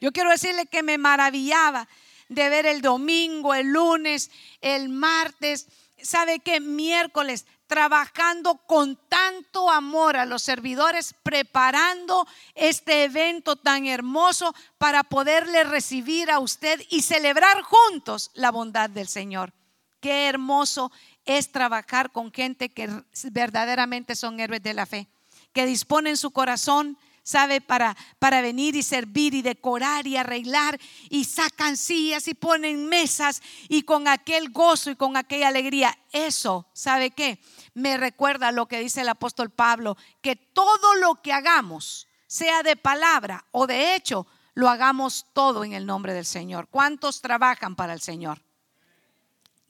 Yo 0.00 0.12
quiero 0.12 0.30
decirle 0.30 0.66
que 0.66 0.82
me 0.82 0.98
maravillaba 0.98 1.88
de 2.28 2.48
ver 2.48 2.66
el 2.66 2.80
domingo, 2.80 3.54
el 3.54 3.68
lunes, 3.68 4.30
el 4.60 4.88
martes, 4.88 5.66
¿sabe 6.02 6.38
qué? 6.38 6.60
Miércoles, 6.60 7.46
trabajando 7.66 8.56
con 8.66 8.96
tanto 9.08 9.70
amor 9.70 10.16
a 10.16 10.26
los 10.26 10.42
servidores, 10.42 11.14
preparando 11.22 12.26
este 12.54 13.04
evento 13.04 13.56
tan 13.56 13.86
hermoso 13.86 14.54
para 14.78 15.04
poderle 15.04 15.64
recibir 15.64 16.30
a 16.30 16.40
usted 16.40 16.82
y 16.88 17.02
celebrar 17.02 17.62
juntos 17.62 18.30
la 18.34 18.50
bondad 18.50 18.90
del 18.90 19.08
Señor. 19.08 19.52
Qué 20.00 20.28
hermoso 20.28 20.90
es 21.24 21.52
trabajar 21.52 22.10
con 22.10 22.32
gente 22.32 22.68
que 22.70 22.88
verdaderamente 23.30 24.16
son 24.16 24.40
héroes 24.40 24.62
de 24.62 24.74
la 24.74 24.86
fe, 24.86 25.08
que 25.52 25.66
disponen 25.66 26.16
su 26.16 26.30
corazón 26.30 26.98
sabe, 27.22 27.60
para, 27.60 27.96
para 28.18 28.40
venir 28.40 28.76
y 28.76 28.82
servir 28.82 29.34
y 29.34 29.42
decorar 29.42 30.06
y 30.06 30.16
arreglar 30.16 30.78
y 31.08 31.24
sacan 31.24 31.76
sillas 31.76 32.26
y 32.28 32.34
ponen 32.34 32.88
mesas 32.88 33.42
y 33.68 33.82
con 33.82 34.08
aquel 34.08 34.50
gozo 34.50 34.90
y 34.90 34.96
con 34.96 35.16
aquella 35.16 35.48
alegría. 35.48 35.96
Eso, 36.12 36.66
¿sabe 36.72 37.10
qué? 37.10 37.40
Me 37.74 37.96
recuerda 37.96 38.52
lo 38.52 38.66
que 38.66 38.80
dice 38.80 39.02
el 39.02 39.08
apóstol 39.08 39.50
Pablo, 39.50 39.96
que 40.20 40.36
todo 40.36 40.94
lo 40.96 41.22
que 41.22 41.32
hagamos, 41.32 42.08
sea 42.26 42.62
de 42.62 42.76
palabra 42.76 43.46
o 43.50 43.66
de 43.66 43.94
hecho, 43.94 44.26
lo 44.54 44.68
hagamos 44.68 45.26
todo 45.32 45.64
en 45.64 45.72
el 45.72 45.86
nombre 45.86 46.12
del 46.12 46.26
Señor. 46.26 46.68
¿Cuántos 46.68 47.20
trabajan 47.20 47.76
para 47.76 47.92
el 47.92 48.00
Señor? 48.00 48.42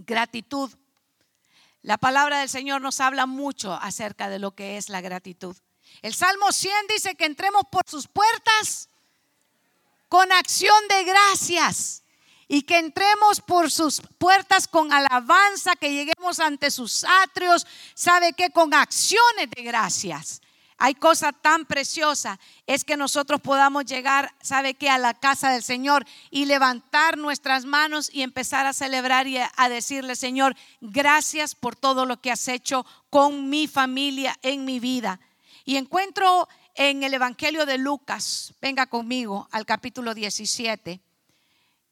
Gratitud. 0.07 0.71
La 1.83 1.99
palabra 1.99 2.41
del 2.41 2.49
Señor 2.49 2.81
nos 2.81 3.01
habla 3.01 3.27
mucho 3.27 3.73
acerca 3.75 4.29
de 4.29 4.39
lo 4.39 4.55
que 4.55 4.77
es 4.77 4.89
la 4.89 5.01
gratitud. 5.01 5.57
El 6.03 6.15
Salmo 6.15 6.53
100 6.53 6.73
dice 6.89 7.15
que 7.15 7.25
entremos 7.25 7.63
por 7.71 7.83
sus 7.89 8.07
puertas 8.07 8.89
con 10.09 10.31
acción 10.33 10.77
de 10.89 11.05
gracias 11.05 12.03
y 12.49 12.63
que 12.63 12.79
entremos 12.79 13.41
por 13.41 13.71
sus 13.71 14.03
puertas 14.19 14.67
con 14.67 14.93
alabanza, 14.93 15.77
que 15.77 15.93
lleguemos 15.93 16.41
ante 16.41 16.71
sus 16.71 17.05
atrios, 17.05 17.67
sabe 17.95 18.33
que 18.33 18.51
con 18.51 18.75
acciones 18.75 19.49
de 19.55 19.63
gracias. 19.63 20.43
Hay 20.83 20.95
cosa 20.95 21.33
tan 21.33 21.67
preciosa, 21.67 22.41
es 22.67 22.85
que 22.85 22.97
nosotros 22.97 23.43
podamos 23.43 23.85
llegar, 23.85 24.35
sabe 24.41 24.73
que 24.73 24.89
a 24.89 24.97
la 24.97 25.13
casa 25.13 25.51
del 25.51 25.63
Señor 25.63 26.07
y 26.31 26.47
levantar 26.47 27.19
nuestras 27.19 27.67
manos 27.67 28.09
y 28.11 28.23
empezar 28.23 28.65
a 28.65 28.73
celebrar 28.73 29.27
y 29.27 29.37
a 29.37 29.69
decirle, 29.69 30.17
Señor, 30.17 30.57
gracias 30.81 31.55
por 31.55 31.77
todo 31.77 32.07
lo 32.07 32.23
que 32.23 32.31
has 32.31 32.49
hecho 32.49 32.87
con 33.11 33.51
mi 33.51 33.69
familia 33.69 34.35
en 34.41 34.65
mi 34.65 34.81
vida. 34.81 35.21
Y 35.67 35.77
encuentro 35.77 36.49
en 36.75 37.03
el 37.03 37.13
Evangelio 37.13 37.67
de 37.67 37.77
Lucas, 37.77 38.55
venga 38.63 38.87
conmigo 38.87 39.51
al 39.53 39.67
capítulo 39.67 40.15
17, 40.15 40.99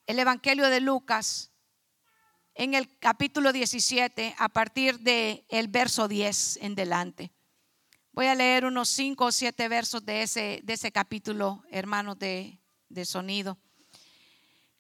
el 0.07 0.19
Evangelio 0.19 0.71
de 0.71 0.81
Lucas, 0.81 1.51
en 2.55 2.73
el 2.73 2.89
capítulo 2.99 3.53
17, 3.53 4.35
a 4.39 4.49
partir 4.49 5.01
del 5.01 5.45
el 5.51 5.69
verso 5.69 6.09
10 6.09 6.61
en 6.63 6.75
delante. 6.75 7.33
Voy 8.19 8.27
a 8.27 8.35
leer 8.35 8.65
unos 8.65 8.89
5 8.89 9.27
o 9.27 9.31
7 9.31 9.69
versos 9.69 10.05
de 10.05 10.23
ese, 10.23 10.59
de 10.65 10.73
ese 10.73 10.91
capítulo, 10.91 11.63
hermanos 11.71 12.19
de, 12.19 12.59
de 12.89 13.05
sonido. 13.05 13.59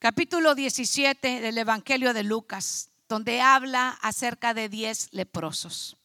Capítulo 0.00 0.56
17 0.56 1.40
del 1.40 1.56
Evangelio 1.56 2.12
de 2.14 2.24
Lucas, 2.24 2.90
donde 3.08 3.40
habla 3.40 3.90
acerca 4.02 4.54
de 4.54 4.68
10 4.68 5.12
leprosos 5.12 5.96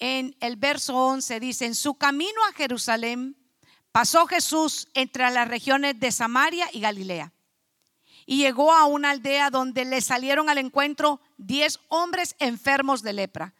en 0.00 0.34
el 0.40 0.56
verso 0.56 0.96
11 0.96 1.38
dice, 1.38 1.64
en 1.64 1.76
su 1.76 1.94
camino 1.94 2.44
a 2.50 2.54
Jerusalén 2.54 3.36
pasó 3.92 4.26
Jesús 4.26 4.88
entre 4.94 5.30
las 5.30 5.46
regiones 5.46 6.00
de 6.00 6.10
Samaria 6.10 6.68
y 6.72 6.80
Galilea. 6.80 7.32
Y 8.26 8.38
llegó 8.38 8.72
a 8.72 8.86
una 8.86 9.10
aldea 9.10 9.50
donde 9.50 9.84
le 9.84 10.00
salieron 10.00 10.50
al 10.50 10.58
encuentro 10.58 11.20
diez 11.36 11.78
hombres 11.86 12.34
enfermos 12.40 13.04
de 13.04 13.12
lepra, 13.12 13.54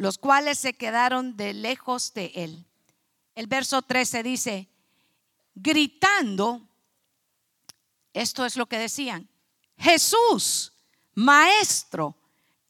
los 0.00 0.16
cuales 0.16 0.58
se 0.58 0.72
quedaron 0.72 1.36
de 1.36 1.52
lejos 1.52 2.14
de 2.14 2.32
él. 2.34 2.64
El 3.34 3.46
verso 3.48 3.82
13 3.82 4.22
dice, 4.22 4.66
gritando, 5.54 6.66
esto 8.14 8.46
es 8.46 8.56
lo 8.56 8.64
que 8.64 8.78
decían, 8.78 9.28
Jesús, 9.76 10.72
Maestro, 11.14 12.16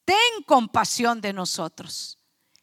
ten 0.05 0.43
compasión 0.45 1.21
de 1.21 1.33
nosotros. 1.33 2.19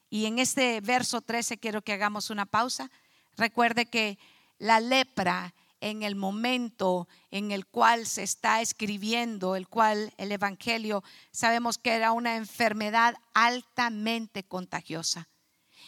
Y 0.10 0.26
en 0.26 0.38
este 0.38 0.82
verso 0.82 1.22
13 1.22 1.60
quiero 1.60 1.82
que 1.82 1.94
hagamos 1.94 2.30
una 2.30 2.46
pausa. 2.46 2.92
Recuerde 3.38 3.86
que 3.86 4.20
la 4.58 4.82
lepra 4.82 5.54
en 5.82 6.04
el 6.04 6.16
momento 6.16 7.08
en 7.32 7.52
el 7.52 7.66
cual 7.66 8.06
se 8.06 8.24
está 8.24 8.62
escribiendo, 8.62 9.56
el 9.56 9.68
cual 9.68 10.14
el 10.18 10.32
Evangelio, 10.32 11.04
sabemos 11.32 11.78
que 11.78 11.92
era 11.92 12.12
una 12.12 12.36
enfermedad 12.36 13.16
altamente 13.34 14.44
contagiosa. 14.44 15.28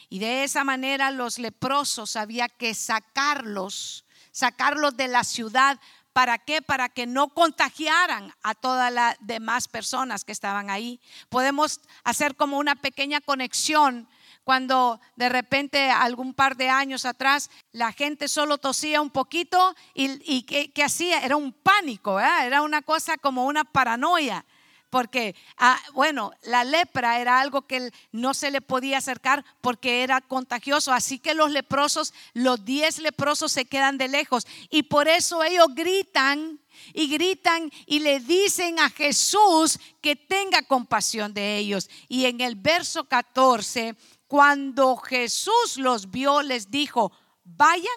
Y 0.09 0.19
de 0.19 0.43
esa 0.43 0.63
manera 0.63 1.11
los 1.11 1.39
leprosos 1.39 2.15
había 2.15 2.49
que 2.49 2.73
sacarlos, 2.73 4.05
sacarlos 4.31 4.97
de 4.97 5.07
la 5.07 5.23
ciudad. 5.23 5.79
¿Para 6.13 6.39
qué? 6.39 6.61
Para 6.61 6.89
que 6.89 7.05
no 7.05 7.29
contagiaran 7.29 8.33
a 8.41 8.55
todas 8.55 8.91
las 8.91 9.17
demás 9.19 9.67
personas 9.67 10.25
que 10.25 10.31
estaban 10.31 10.69
ahí. 10.69 10.99
Podemos 11.29 11.81
hacer 12.03 12.35
como 12.35 12.57
una 12.57 12.75
pequeña 12.75 13.21
conexión 13.21 14.09
cuando 14.49 14.99
de 15.15 15.29
repente 15.29 15.91
algún 15.91 16.33
par 16.33 16.57
de 16.57 16.69
años 16.69 17.05
atrás 17.05 17.51
la 17.71 17.91
gente 17.91 18.27
solo 18.27 18.57
tosía 18.57 18.99
un 18.99 19.11
poquito 19.11 19.75
y, 19.93 20.41
¿qué, 20.41 20.83
hacía? 20.83 21.19
Era 21.19 21.35
un 21.35 21.53
pánico, 21.53 22.19
era 22.19 22.63
una 22.63 22.81
cosa 22.81 23.15
como 23.17 23.45
una 23.45 23.63
paranoia. 23.63 24.43
Porque, 24.89 25.35
ah, 25.59 25.79
bueno, 25.93 26.31
la 26.41 26.63
lepra 26.63 27.19
era 27.19 27.39
algo 27.39 27.67
que 27.67 27.91
no 28.11 28.33
se 28.33 28.49
le 28.49 28.59
podía 28.59 28.97
acercar 28.97 29.45
porque 29.61 30.01
era 30.01 30.19
contagioso. 30.19 30.91
Así 30.91 31.19
que 31.19 31.35
los 31.35 31.51
leprosos, 31.51 32.11
los 32.33 32.65
diez 32.65 32.97
leprosos 32.97 33.51
se 33.51 33.65
quedan 33.65 33.99
de 33.99 34.07
lejos. 34.07 34.47
Y 34.71 34.81
por 34.81 35.07
eso 35.07 35.43
ellos 35.43 35.67
gritan 35.75 36.59
y 36.91 37.07
gritan 37.07 37.71
y 37.85 37.99
le 37.99 38.19
dicen 38.19 38.79
a 38.79 38.89
Jesús 38.89 39.79
que 40.01 40.15
tenga 40.15 40.63
compasión 40.63 41.35
de 41.35 41.57
ellos. 41.57 41.87
Y 42.07 42.25
en 42.25 42.41
el 42.41 42.55
verso 42.55 43.03
14 43.03 43.95
cuando 44.29 44.95
Jesús 44.95 45.77
los 45.77 46.11
vio, 46.11 46.43
les 46.43 46.69
dijo, 46.69 47.11
vayan 47.43 47.87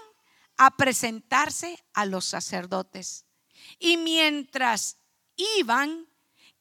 a 0.57 0.71
presentarse 0.71 1.79
a 1.93 2.07
los 2.07 2.25
sacerdotes. 2.25 3.27
Y 3.79 3.99
mientras 3.99 4.97
iban, 5.59 6.09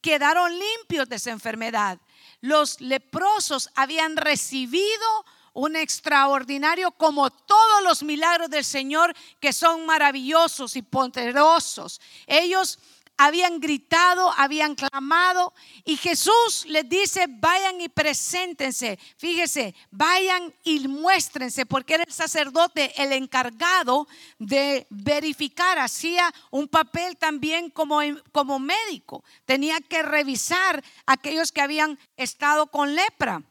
quedaron 0.02 0.52
limpios 0.52 1.08
de 1.08 1.16
esa 1.16 1.32
enfermedad. 1.32 2.02
Los 2.42 2.82
leprosos 2.82 3.70
habían 3.74 4.18
recibido 4.18 5.08
un 5.54 5.78
extraordinario 5.78 6.92
como 6.92 7.30
todos 7.32 7.84
los 7.86 8.04
milagros 8.04 8.50
del 8.50 8.66
Señor 8.66 9.16
que 9.40 9.54
son 9.54 9.86
maravillosos 9.86 10.76
y 10.76 10.82
poderosos. 10.82 12.02
Ellos 12.28 12.78
habían 13.26 13.60
gritado, 13.60 14.34
habían 14.36 14.74
clamado 14.74 15.54
y 15.86 15.96
Jesús 15.96 16.66
les 16.66 16.90
dice, 16.90 17.28
vayan 17.30 17.80
y 17.80 17.88
preséntense. 17.88 18.98
Fíjese, 19.18 19.76
vayan 19.92 20.52
y 20.64 20.88
muéstrense 20.88 21.68
porque 21.68 21.96
era 21.96 22.04
el 22.04 22.12
sacerdote 22.12 22.92
el 23.02 23.12
encargado 23.14 24.08
de 24.40 24.88
verificar, 24.90 25.78
hacía 25.78 26.34
un 26.50 26.68
papel 26.68 27.16
también 27.18 27.70
como, 27.70 28.00
como 28.32 28.58
médico. 28.58 29.24
Tenía 29.46 29.80
que 29.82 30.02
revisar 30.02 30.84
aquellos 31.06 31.52
que 31.52 31.62
habían 31.62 32.00
estado 32.18 32.68
con 32.68 32.96
lepra. 32.96 33.44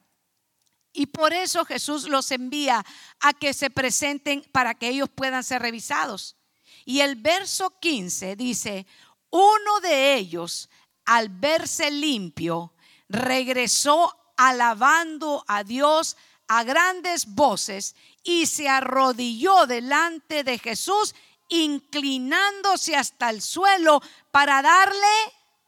Y 0.93 1.07
por 1.07 1.33
eso 1.33 1.65
Jesús 1.65 2.09
los 2.09 2.33
envía 2.33 2.85
a 3.21 3.33
que 3.35 3.55
se 3.55 3.71
presenten 3.71 4.43
para 4.51 4.75
que 4.75 4.89
ellos 4.89 5.09
puedan 5.09 5.45
ser 5.45 5.63
revisados. 5.63 6.37
Y 6.85 7.01
el 7.01 7.15
verso 7.15 7.79
15 7.79 8.35
dice, 8.35 8.87
uno 9.31 9.81
de 9.81 10.15
ellos, 10.15 10.69
al 11.05 11.29
verse 11.29 11.91
limpio, 11.91 12.75
regresó 13.09 14.17
alabando 14.37 15.45
a 15.49 15.65
Dios 15.65 16.17
a 16.49 16.65
grandes 16.65 17.27
voces 17.27 17.95
y 18.23 18.47
se 18.47 18.69
arrodilló 18.69 19.67
delante 19.67 20.43
de 20.45 20.59
Jesús, 20.59 21.15
inclinándose 21.49 22.97
hasta 22.97 23.31
el 23.31 23.41
suelo 23.43 24.01
para 24.31 24.63
darle 24.63 25.07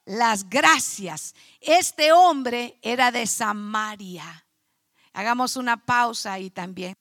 las 0.05 0.49
gracias. 0.49 1.35
Este 1.61 2.13
hombre 2.13 2.79
era 2.83 3.13
de 3.13 3.27
Samaria. 3.27 4.47
Hagamos 5.13 5.57
una 5.57 5.85
pausa 5.85 6.33
ahí 6.33 6.51
también. 6.51 6.95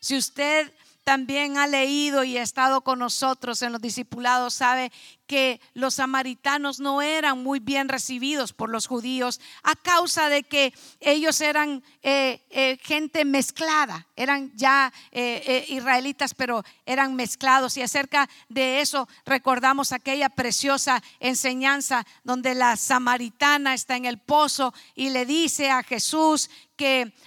Si 0.00 0.16
usted 0.16 0.72
también 1.04 1.58
ha 1.58 1.66
leído 1.66 2.24
y 2.24 2.38
ha 2.38 2.42
estado 2.42 2.82
con 2.82 2.98
nosotros 2.98 3.62
en 3.62 3.72
los 3.72 3.80
discipulados, 3.80 4.54
sabe 4.54 4.92
que 5.26 5.60
los 5.72 5.94
samaritanos 5.94 6.78
no 6.78 7.00
eran 7.00 7.42
muy 7.42 7.58
bien 7.58 7.88
recibidos 7.88 8.52
por 8.52 8.68
los 8.68 8.86
judíos 8.86 9.40
a 9.62 9.74
causa 9.74 10.28
de 10.28 10.42
que 10.42 10.74
ellos 11.00 11.40
eran 11.40 11.82
eh, 12.02 12.44
eh, 12.50 12.78
gente 12.82 13.24
mezclada, 13.24 14.06
eran 14.14 14.52
ya 14.54 14.92
eh, 15.10 15.64
israelitas, 15.68 16.34
pero 16.34 16.62
eran 16.84 17.14
mezclados. 17.14 17.76
Y 17.76 17.82
acerca 17.82 18.28
de 18.48 18.80
eso 18.80 19.08
recordamos 19.24 19.92
aquella 19.92 20.28
preciosa 20.28 21.02
enseñanza 21.18 22.06
donde 22.24 22.54
la 22.54 22.76
samaritana 22.76 23.74
está 23.74 23.96
en 23.96 24.04
el 24.04 24.18
pozo 24.18 24.74
y 24.94 25.10
le 25.10 25.24
dice 25.24 25.70
a 25.70 25.82
Jesús 25.82 26.50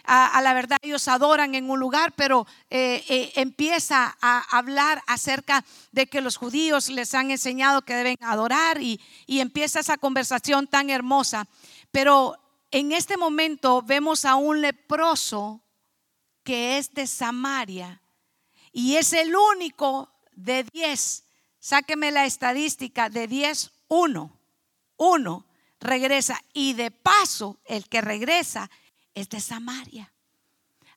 a, 0.03 0.41
la 0.41 0.53
verdad 0.53 0.77
ellos 0.81 1.07
adoran 1.07 1.55
en 1.55 1.69
un 1.69 1.79
lugar, 1.79 2.13
pero 2.15 2.45
empieza 2.69 4.17
a 4.21 4.57
hablar 4.57 5.01
acerca 5.07 5.65
de 5.91 6.07
que 6.07 6.21
los 6.21 6.37
judíos 6.37 6.89
les 6.89 7.13
han 7.13 7.31
enseñado 7.31 7.83
que 7.83 7.95
deben 7.95 8.17
adorar 8.21 8.81
y, 8.81 8.99
y 9.25 9.39
empieza 9.39 9.79
esa 9.79 9.97
conversación 9.97 10.67
tan 10.67 10.89
hermosa. 10.89 11.47
Pero 11.91 12.37
en 12.71 12.91
este 12.91 13.17
momento 13.17 13.81
vemos 13.81 14.25
a 14.25 14.35
un 14.35 14.61
leproso 14.61 15.61
que 16.43 16.77
es 16.77 16.93
de 16.93 17.07
Samaria 17.07 18.01
y 18.71 18.97
es 18.97 19.13
el 19.13 19.35
único 19.35 20.11
de 20.35 20.63
10. 20.73 21.23
Sáqueme 21.59 22.11
la 22.11 22.25
estadística 22.25 23.09
de 23.09 23.27
10, 23.27 23.71
uno. 23.87 24.37
Uno 24.97 25.45
regresa 25.79 26.41
y 26.53 26.73
de 26.73 26.91
paso 26.91 27.57
el 27.65 27.87
que 27.87 28.01
regresa 28.01 28.69
es 29.15 29.29
de 29.29 29.39
Samaria. 29.39 30.13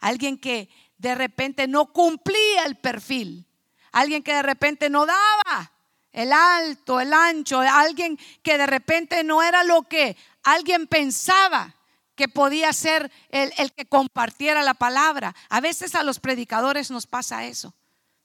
Alguien 0.00 0.36
que 0.38 0.68
de 0.98 1.14
repente 1.14 1.66
no 1.66 1.92
cumplía 1.92 2.64
el 2.66 2.76
perfil. 2.76 3.46
Alguien 3.92 4.22
que 4.22 4.34
de 4.34 4.42
repente 4.42 4.90
no 4.90 5.06
daba 5.06 5.72
el 6.12 6.32
alto, 6.32 7.00
el 7.00 7.12
ancho, 7.12 7.60
alguien 7.60 8.18
que 8.42 8.58
de 8.58 8.66
repente 8.66 9.24
no 9.24 9.42
era 9.42 9.64
lo 9.64 9.84
que 9.84 10.16
alguien 10.42 10.86
pensaba 10.86 11.74
que 12.14 12.28
podía 12.28 12.72
ser 12.72 13.12
el, 13.28 13.72
que 13.72 13.86
compartiera 13.86 14.62
la 14.62 14.74
palabra. 14.74 15.34
A 15.48 15.60
veces 15.60 15.94
a 15.94 16.02
los 16.02 16.18
predicadores 16.18 16.90
nos 16.90 17.06
pasa 17.06 17.44
eso. 17.44 17.74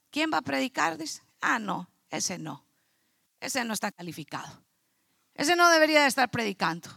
¿Quién 0.10 0.32
va 0.34 0.40
a 0.40 0.42
predicar? 0.42 0.98
Dice, 0.98 1.22
ah, 1.42 1.60
no, 1.60 1.90
ese 2.10 2.40
no. 2.40 2.66
Ese 3.40 3.64
no 3.64 3.74
está 3.74 3.92
calificado. 3.92 4.64
Ese 5.36 5.56
no 5.56 5.70
debería 5.70 6.02
de 6.02 6.08
estar 6.08 6.32
predicando. 6.32 6.90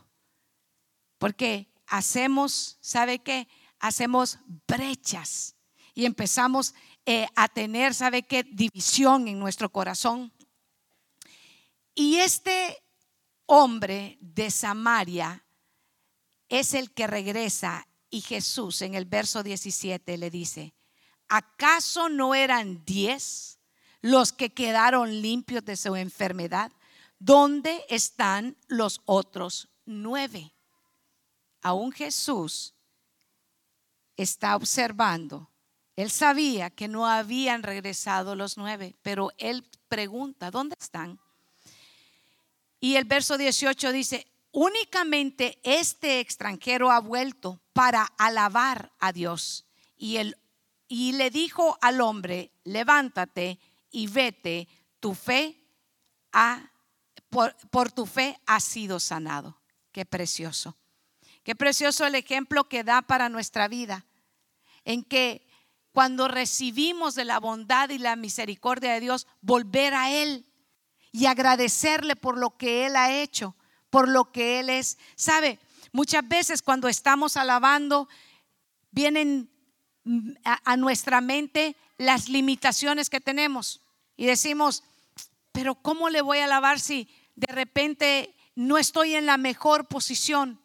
Porque 1.18 1.68
hacemos, 1.86 2.78
¿sabe 2.80 3.20
qué? 3.20 3.48
Hacemos 3.78 4.38
brechas 4.66 5.54
y 5.94 6.04
empezamos 6.04 6.74
eh, 7.04 7.26
a 7.36 7.48
tener, 7.48 7.94
¿sabe 7.94 8.22
qué? 8.22 8.42
División 8.42 9.28
en 9.28 9.38
nuestro 9.38 9.70
corazón. 9.70 10.32
Y 11.94 12.16
este 12.16 12.82
hombre 13.46 14.18
de 14.20 14.50
Samaria 14.50 15.44
es 16.48 16.74
el 16.74 16.92
que 16.92 17.06
regresa 17.06 17.86
y 18.10 18.20
Jesús 18.20 18.82
en 18.82 18.94
el 18.94 19.04
verso 19.04 19.42
17 19.42 20.16
le 20.16 20.30
dice, 20.30 20.74
¿acaso 21.28 22.08
no 22.08 22.34
eran 22.34 22.84
diez 22.84 23.58
los 24.00 24.32
que 24.32 24.52
quedaron 24.52 25.22
limpios 25.22 25.64
de 25.64 25.76
su 25.76 25.96
enfermedad? 25.96 26.72
¿Dónde 27.18 27.84
están 27.88 28.56
los 28.68 29.00
otros 29.04 29.68
nueve? 29.84 30.55
Aún 31.66 31.90
Jesús 31.90 32.74
está 34.16 34.54
observando. 34.54 35.50
Él 35.96 36.12
sabía 36.12 36.70
que 36.70 36.86
no 36.86 37.08
habían 37.08 37.64
regresado 37.64 38.36
los 38.36 38.56
nueve, 38.56 38.94
pero 39.02 39.32
él 39.36 39.68
pregunta, 39.88 40.52
¿dónde 40.52 40.76
están? 40.80 41.18
Y 42.78 42.94
el 42.94 43.04
verso 43.04 43.36
18 43.36 43.90
dice, 43.90 44.28
únicamente 44.52 45.58
este 45.64 46.20
extranjero 46.20 46.92
ha 46.92 47.00
vuelto 47.00 47.60
para 47.72 48.04
alabar 48.16 48.92
a 49.00 49.10
Dios. 49.10 49.64
Y 49.96 50.18
el 50.18 50.36
y 50.86 51.14
le 51.14 51.30
dijo 51.30 51.78
al 51.80 52.00
hombre, 52.00 52.52
levántate 52.62 53.58
y 53.90 54.06
vete, 54.06 54.68
tu 55.00 55.14
fe 55.14 55.60
ha, 56.30 56.70
por 57.72 57.90
tu 57.90 58.06
fe 58.06 58.38
ha 58.46 58.60
sido 58.60 59.00
sanado. 59.00 59.60
Qué 59.90 60.06
precioso. 60.06 60.76
Qué 61.46 61.54
precioso 61.54 62.04
el 62.04 62.16
ejemplo 62.16 62.68
que 62.68 62.82
da 62.82 63.02
para 63.02 63.28
nuestra 63.28 63.68
vida, 63.68 64.04
en 64.84 65.04
que 65.04 65.46
cuando 65.92 66.26
recibimos 66.26 67.14
de 67.14 67.24
la 67.24 67.38
bondad 67.38 67.90
y 67.90 67.98
la 67.98 68.16
misericordia 68.16 68.94
de 68.94 68.98
Dios, 68.98 69.28
volver 69.42 69.94
a 69.94 70.10
Él 70.10 70.44
y 71.12 71.26
agradecerle 71.26 72.16
por 72.16 72.36
lo 72.36 72.56
que 72.56 72.84
Él 72.84 72.96
ha 72.96 73.12
hecho, 73.12 73.54
por 73.90 74.08
lo 74.08 74.32
que 74.32 74.58
Él 74.58 74.70
es. 74.70 74.98
¿Sabe? 75.14 75.60
Muchas 75.92 76.26
veces 76.26 76.62
cuando 76.62 76.88
estamos 76.88 77.36
alabando, 77.36 78.08
vienen 78.90 79.48
a, 80.42 80.76
nuestra 80.76 81.20
mente 81.20 81.76
las 81.96 82.28
limitaciones 82.28 83.08
que 83.08 83.20
tenemos 83.20 83.82
y 84.16 84.26
decimos, 84.26 84.82
pero 85.52 85.76
¿cómo 85.76 86.10
le 86.10 86.22
voy 86.22 86.38
a 86.38 86.46
alabar 86.46 86.80
si 86.80 87.08
de 87.36 87.54
repente 87.54 88.34
no 88.56 88.78
estoy 88.78 89.14
en 89.14 89.26
la 89.26 89.36
mejor 89.36 89.86
posición? 89.86 90.60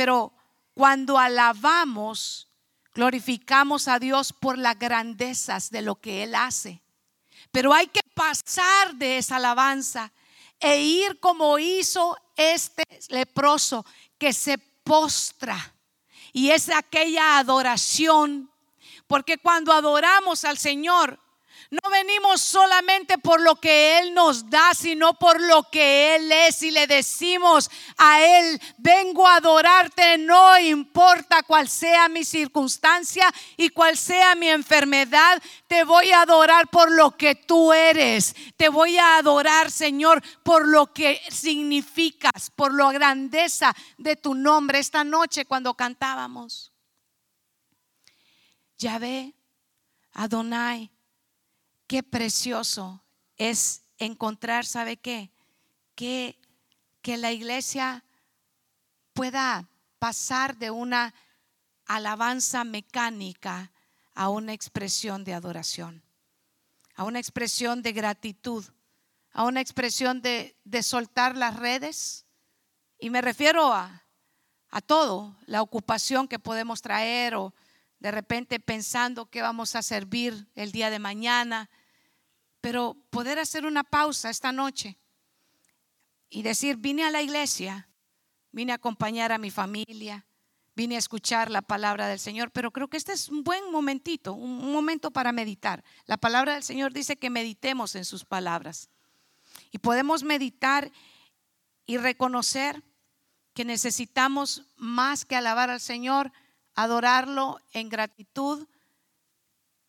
Pero 0.00 0.32
cuando 0.72 1.18
alabamos, 1.18 2.48
glorificamos 2.94 3.86
a 3.86 3.98
Dios 3.98 4.32
por 4.32 4.56
las 4.56 4.78
grandezas 4.78 5.68
de 5.68 5.82
lo 5.82 5.96
que 5.96 6.22
Él 6.22 6.34
hace. 6.34 6.80
Pero 7.52 7.74
hay 7.74 7.86
que 7.88 8.00
pasar 8.14 8.94
de 8.94 9.18
esa 9.18 9.36
alabanza 9.36 10.10
e 10.58 10.80
ir 10.80 11.20
como 11.20 11.58
hizo 11.58 12.16
este 12.34 12.82
leproso 13.10 13.84
que 14.16 14.32
se 14.32 14.56
postra. 14.56 15.74
Y 16.32 16.48
es 16.48 16.70
aquella 16.70 17.36
adoración. 17.36 18.50
Porque 19.06 19.36
cuando 19.36 19.70
adoramos 19.70 20.46
al 20.46 20.56
Señor, 20.56 21.20
no 21.70 21.88
venimos 21.88 22.40
solamente 22.40 23.16
por 23.16 23.40
lo 23.40 23.54
que 23.54 24.00
Él 24.00 24.12
nos 24.12 24.50
da, 24.50 24.74
sino 24.74 25.14
por 25.14 25.40
lo 25.40 25.62
que 25.70 26.16
Él 26.16 26.32
es. 26.32 26.64
Y 26.64 26.72
le 26.72 26.88
decimos 26.88 27.70
a 27.96 28.20
Él, 28.20 28.60
vengo 28.76 29.24
a 29.24 29.36
adorarte, 29.36 30.18
no 30.18 30.58
importa 30.58 31.44
cuál 31.44 31.68
sea 31.68 32.08
mi 32.08 32.24
circunstancia 32.24 33.32
y 33.56 33.68
cuál 33.68 33.96
sea 33.96 34.34
mi 34.34 34.48
enfermedad, 34.48 35.40
te 35.68 35.84
voy 35.84 36.10
a 36.10 36.22
adorar 36.22 36.66
por 36.68 36.90
lo 36.90 37.16
que 37.16 37.36
tú 37.36 37.72
eres. 37.72 38.34
Te 38.56 38.68
voy 38.68 38.98
a 38.98 39.18
adorar, 39.18 39.70
Señor, 39.70 40.24
por 40.42 40.66
lo 40.66 40.92
que 40.92 41.20
significas, 41.30 42.50
por 42.50 42.74
la 42.74 42.90
grandeza 42.90 43.76
de 43.96 44.16
tu 44.16 44.34
nombre. 44.34 44.80
Esta 44.80 45.04
noche 45.04 45.44
cuando 45.44 45.74
cantábamos, 45.74 46.72
Yahvé, 48.76 49.34
Adonai 50.14 50.90
Qué 51.90 52.04
precioso 52.04 53.02
es 53.36 53.82
encontrar, 53.98 54.64
¿sabe 54.64 54.96
qué? 54.96 55.32
Que, 55.96 56.38
que 57.02 57.16
la 57.16 57.32
iglesia 57.32 58.04
pueda 59.12 59.68
pasar 59.98 60.56
de 60.56 60.70
una 60.70 61.12
alabanza 61.86 62.62
mecánica 62.62 63.72
a 64.14 64.28
una 64.28 64.52
expresión 64.52 65.24
de 65.24 65.34
adoración, 65.34 66.04
a 66.94 67.02
una 67.02 67.18
expresión 67.18 67.82
de 67.82 67.90
gratitud, 67.90 68.64
a 69.32 69.42
una 69.42 69.60
expresión 69.60 70.22
de, 70.22 70.56
de 70.62 70.84
soltar 70.84 71.36
las 71.36 71.56
redes. 71.56 72.24
Y 73.00 73.10
me 73.10 73.20
refiero 73.20 73.72
a, 73.72 74.04
a 74.70 74.80
todo, 74.80 75.36
la 75.44 75.60
ocupación 75.60 76.28
que 76.28 76.38
podemos 76.38 76.82
traer 76.82 77.34
o 77.34 77.52
de 77.98 78.12
repente 78.12 78.60
pensando 78.60 79.26
que 79.26 79.42
vamos 79.42 79.74
a 79.74 79.82
servir 79.82 80.48
el 80.54 80.70
día 80.70 80.88
de 80.88 81.00
mañana 81.00 81.68
pero 82.60 82.96
poder 83.10 83.38
hacer 83.38 83.64
una 83.66 83.84
pausa 83.84 84.30
esta 84.30 84.52
noche 84.52 84.98
y 86.28 86.42
decir, 86.42 86.76
vine 86.76 87.04
a 87.04 87.10
la 87.10 87.22
iglesia, 87.22 87.88
vine 88.52 88.72
a 88.72 88.76
acompañar 88.76 89.32
a 89.32 89.38
mi 89.38 89.50
familia, 89.50 90.26
vine 90.76 90.96
a 90.96 90.98
escuchar 90.98 91.50
la 91.50 91.62
palabra 91.62 92.06
del 92.06 92.18
Señor, 92.18 92.50
pero 92.52 92.70
creo 92.70 92.88
que 92.88 92.96
este 92.96 93.12
es 93.12 93.28
un 93.28 93.42
buen 93.42 93.70
momentito, 93.70 94.34
un 94.34 94.72
momento 94.72 95.10
para 95.10 95.32
meditar. 95.32 95.82
La 96.06 96.16
palabra 96.16 96.54
del 96.54 96.62
Señor 96.62 96.92
dice 96.92 97.16
que 97.16 97.30
meditemos 97.30 97.94
en 97.96 98.04
sus 98.04 98.24
palabras. 98.24 98.88
Y 99.72 99.78
podemos 99.78 100.22
meditar 100.22 100.90
y 101.86 101.96
reconocer 101.96 102.82
que 103.54 103.64
necesitamos 103.64 104.64
más 104.76 105.24
que 105.24 105.36
alabar 105.36 105.70
al 105.70 105.80
Señor, 105.80 106.32
adorarlo 106.74 107.60
en 107.72 107.88
gratitud, 107.88 108.66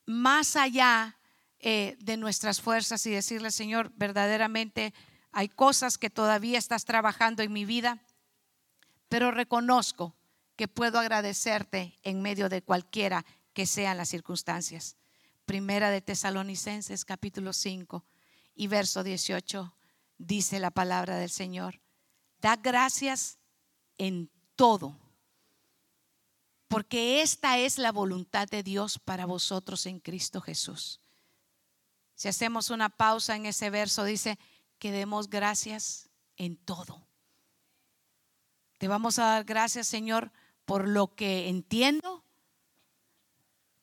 más 0.06 0.56
allá 0.56 1.18
eh, 1.62 1.96
de 2.00 2.18
nuestras 2.18 2.60
fuerzas 2.60 3.06
y 3.06 3.12
decirle, 3.12 3.52
Señor, 3.52 3.92
verdaderamente 3.96 4.94
hay 5.32 5.48
cosas 5.48 5.98
que 6.00 6.10
todavía 6.10 6.58
estás 6.58 6.86
trabajando 6.86 7.44
en 7.44 7.54
mi 7.54 7.66
vida, 7.66 8.04
pero 9.10 9.30
reconozco 9.30 10.16
que 10.56 10.68
puedo 10.68 11.00
agradecerte 11.00 12.00
en 12.04 12.22
medio 12.22 12.50
de 12.50 12.62
cualquiera 12.62 13.26
que 13.54 13.66
sean 13.66 13.98
las 13.98 14.10
circunstancias. 14.10 14.98
Primera 15.46 15.92
de 15.92 16.02
Tesalonicenses 16.02 17.06
capítulo 17.06 17.54
5 17.54 18.06
y 18.56 18.68
verso 18.68 19.04
18 19.04 19.76
dice 20.18 20.60
la 20.60 20.72
palabra 20.72 21.18
del 21.18 21.30
Señor. 21.30 21.82
Da 22.40 22.56
gracias 22.56 23.38
en 23.98 24.32
todo, 24.56 24.98
porque 26.68 27.22
esta 27.22 27.60
es 27.60 27.78
la 27.78 27.92
voluntad 27.92 28.48
de 28.48 28.64
Dios 28.64 28.98
para 28.98 29.26
vosotros 29.26 29.86
en 29.86 30.00
Cristo 30.00 30.42
Jesús. 30.42 31.01
Si 32.22 32.28
hacemos 32.28 32.70
una 32.70 32.90
pausa 32.90 33.36
en 33.36 33.48
ese 33.48 33.72
verso, 33.72 34.04
dice 34.04 34.38
que 34.78 34.92
demos 34.92 35.28
gracias 35.28 36.12
en 36.38 36.56
todo. 36.56 37.08
Te 38.78 38.88
vamos 38.88 39.18
a 39.18 39.26
dar 39.26 39.44
gracias, 39.44 39.88
Señor, 39.88 40.32
por 40.66 40.88
lo 40.88 41.16
que 41.16 41.50
entiendo. 41.50 42.24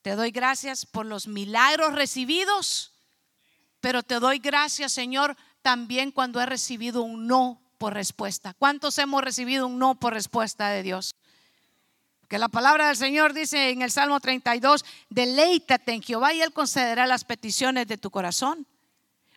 Te 0.02 0.14
doy 0.14 0.30
gracias 0.30 0.86
por 0.86 1.04
los 1.04 1.26
milagros 1.26 1.96
recibidos, 1.96 2.92
pero 3.80 4.04
te 4.04 4.20
doy 4.20 4.38
gracias, 4.38 4.92
Señor, 4.92 5.36
también 5.60 6.12
cuando 6.12 6.40
he 6.40 6.46
recibido 6.46 7.02
un 7.02 7.26
no 7.26 7.60
por 7.76 7.94
respuesta. 7.94 8.54
¿Cuántos 8.54 8.98
hemos 8.98 9.24
recibido 9.24 9.66
un 9.66 9.80
no 9.80 9.98
por 9.98 10.12
respuesta 10.12 10.68
de 10.68 10.84
Dios? 10.84 11.12
Que 12.28 12.38
la 12.38 12.48
palabra 12.48 12.88
del 12.88 12.96
Señor 12.96 13.32
dice 13.32 13.70
en 13.70 13.80
el 13.80 13.90
Salmo 13.90 14.20
32, 14.20 14.84
deleítate 15.08 15.92
en 15.92 16.02
Jehová 16.02 16.34
y 16.34 16.42
Él 16.42 16.52
concederá 16.52 17.06
las 17.06 17.24
peticiones 17.24 17.88
de 17.88 17.96
tu 17.96 18.10
corazón. 18.10 18.66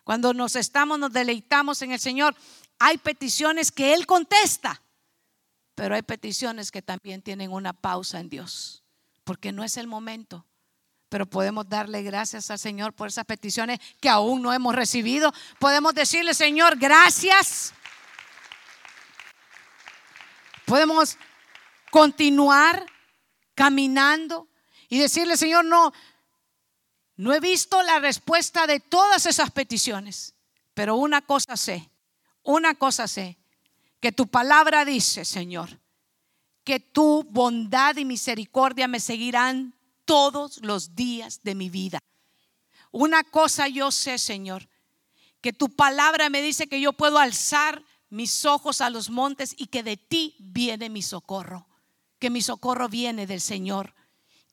Cuando 0.04 0.34
nos 0.34 0.56
estamos, 0.56 0.98
nos 0.98 1.12
deleitamos 1.12 1.80
en 1.80 1.92
el 1.92 2.00
Señor, 2.00 2.36
hay 2.78 2.98
peticiones 2.98 3.72
que 3.72 3.94
Él 3.94 4.06
contesta, 4.06 4.82
pero 5.74 5.94
hay 5.94 6.02
peticiones 6.02 6.70
que 6.70 6.82
también 6.82 7.22
tienen 7.22 7.50
una 7.50 7.72
pausa 7.72 8.20
en 8.20 8.28
Dios, 8.28 8.82
porque 9.24 9.52
no 9.52 9.64
es 9.64 9.78
el 9.78 9.86
momento. 9.86 10.44
Pero 11.08 11.26
podemos 11.26 11.68
darle 11.68 12.02
gracias 12.02 12.50
al 12.50 12.58
Señor 12.58 12.92
por 12.92 13.08
esas 13.08 13.24
peticiones 13.24 13.78
que 14.00 14.08
aún 14.08 14.42
no 14.42 14.52
hemos 14.52 14.74
recibido. 14.74 15.32
Podemos 15.58 15.94
decirle, 15.94 16.34
Señor, 16.34 16.76
gracias. 16.78 17.72
Podemos 20.64 21.18
continuar 21.92 22.86
caminando 23.54 24.48
y 24.88 24.98
decirle, 24.98 25.36
Señor, 25.36 25.66
no, 25.66 25.92
no 27.16 27.34
he 27.34 27.38
visto 27.38 27.82
la 27.82 27.98
respuesta 27.98 28.66
de 28.66 28.80
todas 28.80 29.26
esas 29.26 29.50
peticiones, 29.50 30.34
pero 30.72 30.96
una 30.96 31.20
cosa 31.20 31.54
sé, 31.54 31.90
una 32.44 32.74
cosa 32.76 33.06
sé, 33.06 33.36
que 34.00 34.10
tu 34.10 34.26
palabra 34.26 34.86
dice, 34.86 35.26
Señor, 35.26 35.80
que 36.64 36.80
tu 36.80 37.24
bondad 37.24 37.94
y 37.96 38.06
misericordia 38.06 38.88
me 38.88 38.98
seguirán 38.98 39.74
todos 40.06 40.60
los 40.62 40.96
días 40.96 41.42
de 41.42 41.54
mi 41.54 41.68
vida. 41.68 41.98
Una 42.90 43.22
cosa 43.22 43.68
yo 43.68 43.92
sé, 43.92 44.16
Señor, 44.16 44.66
que 45.42 45.52
tu 45.52 45.68
palabra 45.68 46.30
me 46.30 46.40
dice 46.40 46.68
que 46.68 46.80
yo 46.80 46.94
puedo 46.94 47.18
alzar 47.18 47.84
mis 48.08 48.46
ojos 48.46 48.80
a 48.80 48.88
los 48.88 49.10
montes 49.10 49.54
y 49.58 49.66
que 49.66 49.82
de 49.82 49.98
ti 49.98 50.36
viene 50.38 50.88
mi 50.88 51.02
socorro 51.02 51.66
que 52.22 52.30
mi 52.30 52.40
socorro 52.40 52.88
viene 52.88 53.26
del 53.26 53.40
Señor, 53.40 53.92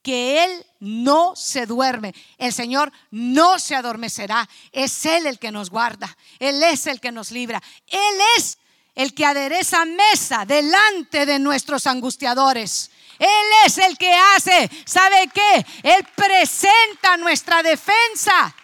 que 0.02 0.44
Él 0.44 0.66
no 0.80 1.36
se 1.36 1.68
duerme, 1.68 2.16
el 2.40 2.52
Señor 2.52 2.92
no 3.12 3.60
se 3.60 3.76
adormecerá, 3.76 4.50
es 4.72 5.06
Él 5.06 5.28
el 5.28 5.38
que 5.38 5.52
nos 5.52 5.70
guarda, 5.70 6.18
Él 6.40 6.64
es 6.64 6.88
el 6.88 7.00
que 7.00 7.12
nos 7.12 7.30
libra, 7.30 7.62
Él 7.86 8.16
es 8.38 8.58
el 8.96 9.14
que 9.14 9.24
adereza 9.24 9.86
mesa 9.86 10.46
delante 10.48 11.28
de 11.28 11.38
nuestros 11.38 11.86
angustiadores. 11.86 12.90
Él 13.20 13.48
es 13.68 13.78
el 13.78 14.00
que 14.00 14.16
hace, 14.16 14.68
¿sabe 14.84 15.30
qué? 15.32 15.64
Él 15.84 16.08
presenta 16.16 17.18
nuestra 17.18 17.62
defensa. 17.62 18.56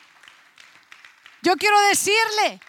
Yo 1.44 1.56
quiero 1.58 1.80
decirle 1.82 2.60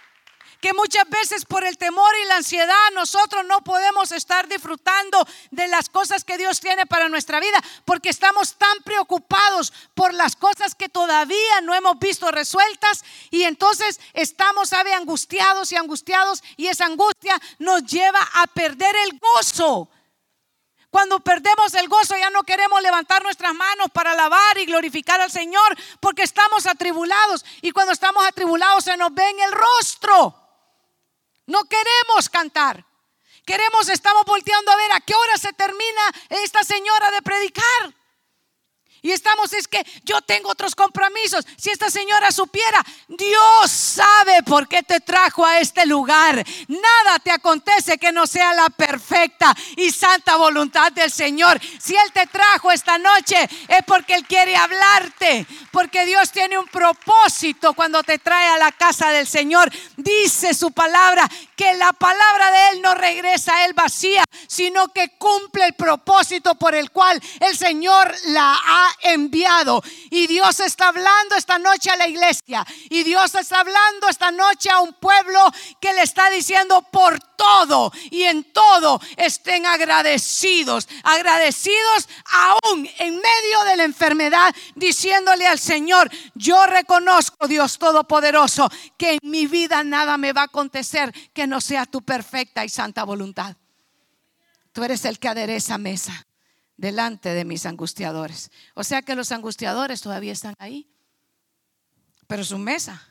que 0.67 0.73
muchas 0.73 1.09
veces 1.09 1.45
por 1.45 1.65
el 1.65 1.79
temor 1.79 2.13
y 2.21 2.27
la 2.27 2.39
ansiedad 2.39 2.75
nosotros 2.93 3.45
no 3.47 3.61
podemos 3.61 4.11
estar 4.11 4.49
disfrutando 4.49 5.25
de 5.53 5.69
las 5.69 5.89
cosas 5.89 6.25
que 6.25 6.37
Dios 6.37 6.59
tiene 6.59 6.87
para 6.87 7.09
nuestra 7.09 7.39
vida, 7.39 7.63
porque 7.85 8.09
estamos 8.09 8.57
tan 8.57 8.77
preocupados 8.83 9.73
por 9.95 10.13
las 10.13 10.35
cosas 10.35 10.75
que 10.75 10.89
todavía 10.89 11.61
no 11.63 11.73
hemos 11.73 12.01
visto 12.01 12.33
resueltas 12.33 13.05
y 13.31 13.45
entonces 13.45 14.01
estamos, 14.13 14.71
sabe, 14.71 14.93
angustiados 14.93 15.71
y 15.71 15.77
angustiados 15.77 16.43
y 16.57 16.67
esa 16.67 16.87
angustia 16.87 17.41
nos 17.61 17.85
lleva 17.85 18.29
a 18.35 18.49
perder 18.49 18.97
el 19.05 19.21
gozo 19.21 19.89
cuando 20.91 21.21
perdemos 21.21 21.75
el 21.75 21.89
gozo 21.89 22.17
ya 22.17 22.31
no 22.31 22.43
queremos 22.43 22.83
levantar 22.83 23.23
nuestras 23.23 23.55
manos 23.55 23.87
para 23.93 24.13
alabar 24.13 24.59
y 24.59 24.67
glorificar 24.67 25.21
al 25.21 25.31
Señor 25.31 25.77
porque 26.01 26.23
estamos 26.23 26.67
atribulados. 26.67 27.45
Y 27.61 27.71
cuando 27.73 27.93
estamos 27.93 28.27
atribulados 28.27 28.85
se 28.85 28.97
nos 28.97 29.13
ve 29.13 29.29
en 29.29 29.41
el 29.41 29.53
rostro. 29.53 30.46
No 31.47 31.65
queremos 31.65 32.29
cantar. 32.29 32.85
Queremos, 33.45 33.89
estamos 33.89 34.25
volteando 34.25 34.73
a 34.73 34.77
ver 34.77 34.93
a 34.93 35.01
qué 35.01 35.15
hora 35.15 35.39
se 35.39 35.53
termina 35.53 36.13
esta 36.31 36.65
señora 36.65 37.11
de 37.13 37.23
predicar. 37.23 37.95
Y 39.07 39.13
estamos, 39.13 39.53
es 39.53 39.69
que 39.69 39.87
yo 40.03 40.21
tengo 40.21 40.51
otros 40.51 40.75
compromisos. 40.75 41.47
Si 41.57 41.71
esta 41.71 41.91
señora 41.91 42.33
supiera, 42.33 42.85
Dios 43.07 43.71
sabe 43.71 44.43
por 44.43 44.67
qué 44.67 44.83
te 44.83 44.99
trajo 44.99 45.47
a 45.47 45.61
este 45.61 45.87
lugar. 45.87 46.45
Nada 46.67 47.21
te 47.21 47.31
acontece 47.31 47.99
que 47.99 48.11
no 48.11 48.27
sea 48.27 48.53
la 48.53 48.69
perfecta 48.69 49.57
y 49.77 49.93
santa 49.93 50.35
voluntad 50.35 50.91
del 50.91 51.13
Señor. 51.13 51.61
Si 51.79 51.95
Él 51.95 52.11
te 52.13 52.27
trajo 52.27 52.73
esta 52.73 52.99
noche 52.99 53.49
es 53.69 53.85
porque 53.87 54.15
Él 54.17 54.27
quiere 54.27 54.57
hablarte. 54.57 55.47
Porque 55.71 56.05
Dios 56.05 56.33
tiene 56.33 56.59
un 56.59 56.67
propósito 56.67 57.75
cuando 57.75 58.03
te 58.03 58.19
trae 58.19 58.49
a 58.49 58.59
la 58.59 58.73
casa 58.73 59.11
del 59.13 59.29
Señor. 59.29 59.71
Dice 59.97 60.53
su 60.53 60.73
palabra 60.73 61.31
que 61.57 61.75
la 61.75 61.93
palabra 61.93 62.51
de 62.51 62.71
Él 62.71 62.83
no 62.83 62.95
regresa 62.95 63.57
a 63.57 63.65
Él 63.65 63.73
vacía, 63.73 64.25
sino 64.47 64.89
que 64.89 65.17
cumple 65.17 65.65
el 65.65 65.75
propósito 65.75 66.55
por 66.55 66.75
el 66.75 66.91
cual 66.91 67.21
el 67.41 67.57
Señor 67.57 68.15
la 68.27 68.55
ha 68.55 68.91
enviado. 69.03 69.83
Y 70.11 70.27
Dios 70.27 70.61
está 70.61 70.89
hablando 70.89 71.35
esta 71.37 71.59
noche 71.59 71.91
a 71.91 71.97
la 71.97 72.07
iglesia. 72.07 72.65
Y 72.91 73.03
Dios 73.03 73.35
está 73.35 73.61
hablando 73.61 74.09
esta 74.09 74.31
noche 74.31 74.71
a 74.71 74.81
un 74.81 74.93
pueblo 74.95 75.41
que 75.81 75.93
le 75.95 76.03
está 76.03 76.29
diciendo 76.31 76.83
por 76.83 77.19
todo 77.37 77.93
y 78.11 78.23
en 78.23 78.45
todo 78.53 79.01
estén 79.17 79.67
agradecidos. 79.67 80.89
Agradecidos 81.03 82.09
aún 82.25 82.89
en 82.99 83.15
medio 83.15 83.65
de 83.67 83.77
la 83.77 83.85
enfermedad, 83.85 84.55
diciéndole 84.75 85.47
al 85.47 85.59
Señor, 85.59 86.11
yo 86.35 86.67
reconozco, 86.67 87.47
Dios 87.47 87.79
Todopoderoso, 87.79 88.69
que 88.97 89.13
en 89.13 89.19
mi 89.23 89.47
vida 89.47 89.85
nada 89.85 90.17
me 90.17 90.33
va 90.33 90.43
a 90.43 90.45
acontecer 90.45 91.13
que 91.33 91.47
no 91.47 91.61
sea 91.61 91.87
tu 91.87 92.03
perfecta 92.03 92.65
y 92.65 92.69
santa 92.69 93.05
voluntad. 93.05 93.57
Tú 94.73 94.85
eres 94.85 95.05
el 95.05 95.19
que 95.19 95.29
adereza 95.29 95.79
mesa 95.79 96.27
delante 96.77 97.31
de 97.31 97.45
mis 97.45 97.67
angustiadores. 97.67 98.51
O 98.75 98.85
sea 98.85 99.03
que 99.03 99.17
los 99.17 99.33
angustiadores 99.33 100.01
todavía 100.01 100.33
están 100.33 100.55
ahí. 100.59 100.91
Pero 102.27 102.45
su 102.45 102.59
mesa, 102.59 103.09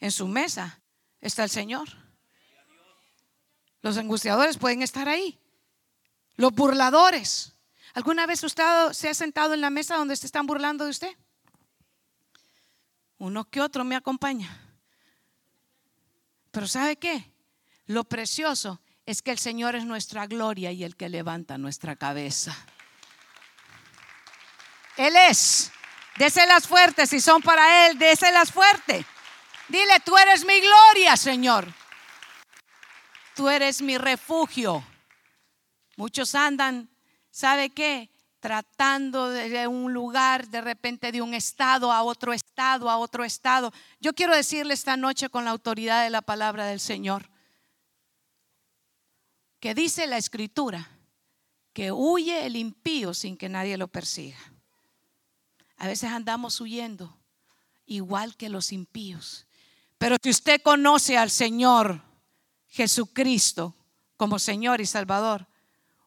en 0.00 0.10
su 0.10 0.26
mesa 0.26 0.80
está 1.20 1.44
el 1.44 1.50
Señor. 1.50 1.88
Los 3.82 3.96
angustiadores 3.96 4.58
pueden 4.58 4.82
estar 4.82 5.08
ahí. 5.08 5.38
Los 6.36 6.52
burladores. 6.52 7.54
¿Alguna 7.94 8.26
vez 8.26 8.42
usted 8.44 8.92
se 8.92 9.08
ha 9.08 9.14
sentado 9.14 9.54
en 9.54 9.60
la 9.60 9.70
mesa 9.70 9.96
donde 9.96 10.16
se 10.16 10.26
están 10.26 10.46
burlando 10.46 10.84
de 10.84 10.90
usted? 10.90 11.16
Uno 13.18 13.48
que 13.48 13.60
otro 13.60 13.84
me 13.84 13.96
acompaña. 13.96 14.48
Pero 16.50 16.66
¿sabe 16.66 16.96
qué? 16.96 17.32
Lo 17.86 18.04
precioso 18.04 18.80
es 19.06 19.22
que 19.22 19.30
el 19.30 19.38
Señor 19.38 19.74
es 19.74 19.84
nuestra 19.84 20.26
gloria 20.26 20.72
y 20.72 20.84
el 20.84 20.96
que 20.96 21.08
levanta 21.08 21.58
nuestra 21.58 21.96
cabeza. 21.96 22.56
Él 24.96 25.14
es. 25.16 25.72
Déselas 26.16 26.66
fuertes 26.66 27.10
si 27.10 27.20
son 27.20 27.40
para 27.42 27.86
Él, 27.86 27.98
déselas 27.98 28.52
fuertes. 28.52 29.04
Dile, 29.68 30.00
tú 30.04 30.16
eres 30.16 30.44
mi 30.44 30.60
gloria, 30.60 31.16
Señor. 31.16 31.72
Tú 33.40 33.48
eres 33.48 33.80
mi 33.80 33.96
refugio. 33.96 34.84
Muchos 35.96 36.34
andan, 36.34 36.90
¿sabe 37.30 37.70
qué? 37.70 38.10
Tratando 38.38 39.30
de 39.30 39.66
un 39.66 39.94
lugar, 39.94 40.46
de 40.48 40.60
repente 40.60 41.10
de 41.10 41.22
un 41.22 41.32
estado 41.32 41.90
a 41.90 42.02
otro 42.02 42.34
estado, 42.34 42.90
a 42.90 42.98
otro 42.98 43.24
estado. 43.24 43.72
Yo 43.98 44.12
quiero 44.12 44.36
decirle 44.36 44.74
esta 44.74 44.98
noche 44.98 45.30
con 45.30 45.46
la 45.46 45.52
autoridad 45.52 46.04
de 46.04 46.10
la 46.10 46.20
palabra 46.20 46.66
del 46.66 46.80
Señor, 46.80 47.30
que 49.58 49.74
dice 49.74 50.06
la 50.06 50.18
escritura, 50.18 50.90
que 51.72 51.92
huye 51.92 52.44
el 52.44 52.56
impío 52.56 53.14
sin 53.14 53.38
que 53.38 53.48
nadie 53.48 53.78
lo 53.78 53.88
persiga. 53.88 54.36
A 55.78 55.86
veces 55.86 56.10
andamos 56.10 56.60
huyendo, 56.60 57.18
igual 57.86 58.36
que 58.36 58.50
los 58.50 58.70
impíos. 58.70 59.46
Pero 59.96 60.16
si 60.22 60.28
usted 60.28 60.60
conoce 60.60 61.16
al 61.16 61.30
Señor 61.30 62.09
Jesucristo 62.70 63.74
como 64.16 64.38
Señor 64.38 64.80
y 64.80 64.86
Salvador, 64.86 65.46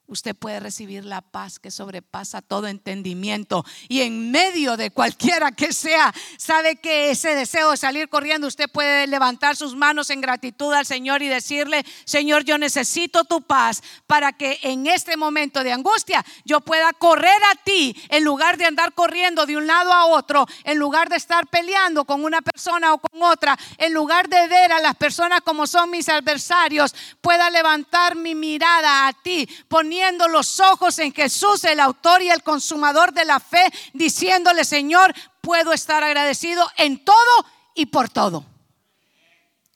usted 0.08 0.36
puede 0.36 0.60
recibir 0.60 1.06
la 1.06 1.22
paz 1.22 1.60
que 1.60 1.72
sobrepasa 1.72 2.42
todo 2.42 2.68
entendimiento. 2.68 3.66
Y 3.88 4.02
en 4.02 4.32
medio 4.32 4.78
de 4.78 4.92
cualquiera 4.92 5.52
que 5.52 5.74
sea, 5.74 6.14
sabe 6.38 6.76
que 6.76 7.10
ese 7.10 7.36
deseo 7.36 7.72
de 7.72 7.78
salir 7.78 8.10
corriendo, 8.10 8.48
usted 8.48 8.70
puede 8.70 9.08
levantar 9.08 9.56
sus 9.56 9.76
manos 9.76 10.10
en 10.10 10.22
gratitud 10.22 10.74
al 10.74 10.86
Señor 10.86 11.22
y 11.22 11.28
decirle, 11.28 11.86
Señor, 12.06 12.44
yo 12.44 12.58
necesito 12.58 13.24
tu 13.24 13.42
paz 13.42 13.82
para 14.06 14.34
que 14.34 14.60
en 14.62 14.88
este 14.88 15.18
momento 15.18 15.64
de 15.64 15.72
angustia 15.72 16.24
yo 16.46 16.62
pueda 16.62 16.94
correr 16.94 17.42
a 17.52 17.64
ti 17.64 17.96
en 18.10 18.24
lugar 18.24 18.58
de 18.58 18.66
andar 18.66 18.94
corriendo 18.94 19.46
de 19.46 19.58
un 19.58 19.68
lado 19.68 19.92
a 19.92 20.06
otro, 20.06 20.46
en 20.64 20.78
lugar 20.78 21.10
de 21.10 21.16
estar 21.16 21.48
peleando 21.48 22.06
con 22.06 22.24
una 22.24 22.42
persona 22.42 22.94
o 22.94 23.00
con 23.00 23.13
otra, 23.22 23.58
en 23.78 23.94
lugar 23.94 24.28
de 24.28 24.48
ver 24.48 24.72
a 24.72 24.80
las 24.80 24.96
personas 24.96 25.42
como 25.42 25.68
son 25.68 25.90
mis 25.90 26.10
adversarios, 26.10 26.96
pueda 27.22 27.50
levantar 27.50 28.16
mi 28.16 28.36
mirada 28.36 29.08
a 29.08 29.14
ti, 29.14 29.48
poniendo 29.68 30.28
los 30.28 30.60
ojos 30.60 30.98
en 31.00 31.14
Jesús, 31.14 31.64
el 31.66 31.80
autor 31.80 32.22
y 32.22 32.30
el 32.30 32.44
consumador 32.44 33.14
de 33.14 33.26
la 33.26 33.40
fe, 33.40 33.64
diciéndole, 33.94 34.66
Señor, 34.66 35.14
puedo 35.42 35.74
estar 35.74 36.04
agradecido 36.04 36.68
en 36.78 37.04
todo 37.04 37.46
y 37.76 37.88
por 37.88 38.10
todo. 38.10 38.46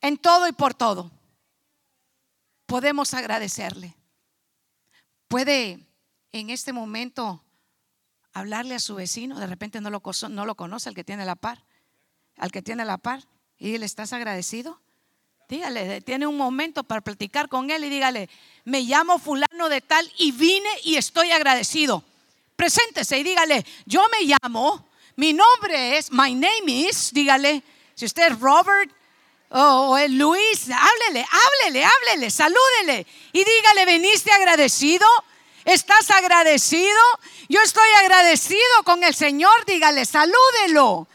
En 0.01 0.17
todo 0.17 0.47
y 0.47 0.51
por 0.51 0.73
todo. 0.73 1.11
Podemos 2.65 3.13
agradecerle. 3.13 3.95
Puede 5.27 5.79
en 6.31 6.49
este 6.49 6.73
momento 6.73 7.43
hablarle 8.33 8.75
a 8.75 8.79
su 8.79 8.95
vecino, 8.95 9.39
de 9.39 9.47
repente 9.47 9.81
no 9.81 9.89
lo, 9.89 10.01
no 10.29 10.45
lo 10.45 10.55
conoce, 10.55 10.89
al 10.89 10.95
que 10.95 11.03
tiene 11.03 11.25
la 11.25 11.35
par, 11.35 11.63
al 12.37 12.51
que 12.51 12.61
tiene 12.61 12.85
la 12.85 12.97
par, 12.97 13.23
y 13.59 13.77
le 13.77 13.85
estás 13.85 14.13
agradecido. 14.13 14.79
Dígale, 15.49 16.01
tiene 16.01 16.27
un 16.27 16.35
momento 16.35 16.83
para 16.83 17.01
platicar 17.01 17.47
con 17.47 17.71
él 17.71 17.85
y 17.85 17.89
dígale, 17.89 18.29
me 18.65 18.81
llamo 18.81 19.17
fulano 19.17 19.69
de 19.69 19.79
tal 19.79 20.11
y 20.17 20.33
vine 20.33 20.69
y 20.83 20.95
estoy 20.95 21.31
agradecido. 21.31 22.03
Preséntese 22.57 23.17
y 23.17 23.23
dígale, 23.23 23.65
yo 23.85 24.05
me 24.09 24.25
llamo, 24.25 24.89
mi 25.15 25.31
nombre 25.31 25.97
es, 25.97 26.11
my 26.11 26.35
name 26.35 26.69
is, 26.71 27.11
dígale, 27.13 27.63
si 27.95 28.05
usted 28.05 28.31
es 28.31 28.39
Robert 28.39 28.91
o 29.49 29.97
es 29.97 30.11
Luis, 30.11 30.69
háblele, 30.69 31.25
háblele, 31.31 31.85
háblele, 31.85 32.29
salúdele 32.29 33.07
y 33.31 33.43
dígale, 33.43 33.85
veniste 33.85 34.31
agradecido. 34.31 35.07
¿Estás 35.63 36.11
agradecido? 36.11 36.99
Yo 37.49 37.61
estoy 37.61 37.89
agradecido 37.99 38.83
con 38.85 39.03
el 39.03 39.13
Señor, 39.13 39.65
dígale, 39.65 40.05
salúdelo. 40.05 41.07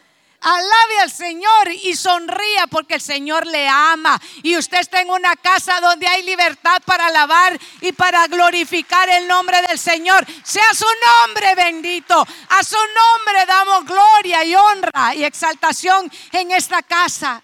Alabe 0.42 0.98
al 1.02 1.10
Señor 1.10 1.70
y 1.70 1.94
sonría 1.94 2.66
porque 2.68 2.94
el 2.94 3.00
Señor 3.00 3.46
le 3.46 3.68
ama. 3.68 4.20
Y 4.42 4.56
usted 4.56 4.80
está 4.80 5.00
en 5.00 5.10
una 5.10 5.36
casa 5.36 5.80
donde 5.80 6.06
hay 6.06 6.24
libertad 6.24 6.82
para 6.84 7.06
alabar 7.06 7.58
y 7.80 7.92
para 7.92 8.26
glorificar 8.26 9.08
el 9.08 9.28
nombre 9.28 9.62
del 9.62 9.78
Señor. 9.78 10.26
Sea 10.42 10.74
su 10.74 10.86
nombre 11.24 11.54
bendito. 11.54 12.26
A 12.48 12.64
su 12.64 12.76
nombre 12.76 13.46
damos 13.46 13.84
gloria 13.84 14.44
y 14.44 14.54
honra 14.54 15.14
y 15.14 15.24
exaltación 15.24 16.10
en 16.32 16.50
esta 16.50 16.82
casa. 16.82 17.42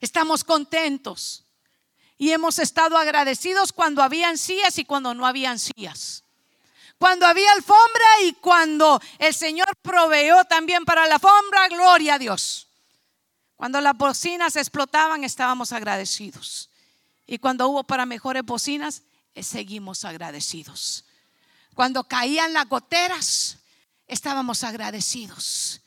Estamos 0.00 0.44
contentos 0.44 1.46
y 2.18 2.32
hemos 2.32 2.58
estado 2.58 2.98
agradecidos 2.98 3.72
cuando 3.72 4.02
habían 4.02 4.36
sillas 4.36 4.78
y 4.78 4.84
cuando 4.84 5.14
no 5.14 5.26
habían 5.26 5.58
sillas 5.58 6.23
cuando 6.98 7.26
había 7.26 7.50
alfombra 7.52 8.06
y 8.24 8.32
cuando 8.34 9.00
el 9.18 9.34
Señor 9.34 9.68
proveó 9.82 10.44
también 10.44 10.84
para 10.84 11.06
la 11.06 11.14
alfombra, 11.14 11.68
gloria 11.68 12.14
a 12.14 12.18
Dios. 12.18 12.68
Cuando 13.56 13.80
las 13.80 13.96
bocinas 13.96 14.56
explotaban, 14.56 15.24
estábamos 15.24 15.72
agradecidos. 15.72 16.70
Y 17.26 17.38
cuando 17.38 17.68
hubo 17.68 17.84
para 17.84 18.06
mejores 18.06 18.44
bocinas, 18.44 19.02
eh, 19.34 19.42
seguimos 19.42 20.04
agradecidos. 20.04 21.04
Cuando 21.74 22.04
caían 22.04 22.52
las 22.52 22.68
goteras, 22.68 23.58
estábamos 24.06 24.62
agradecidos. 24.64 25.80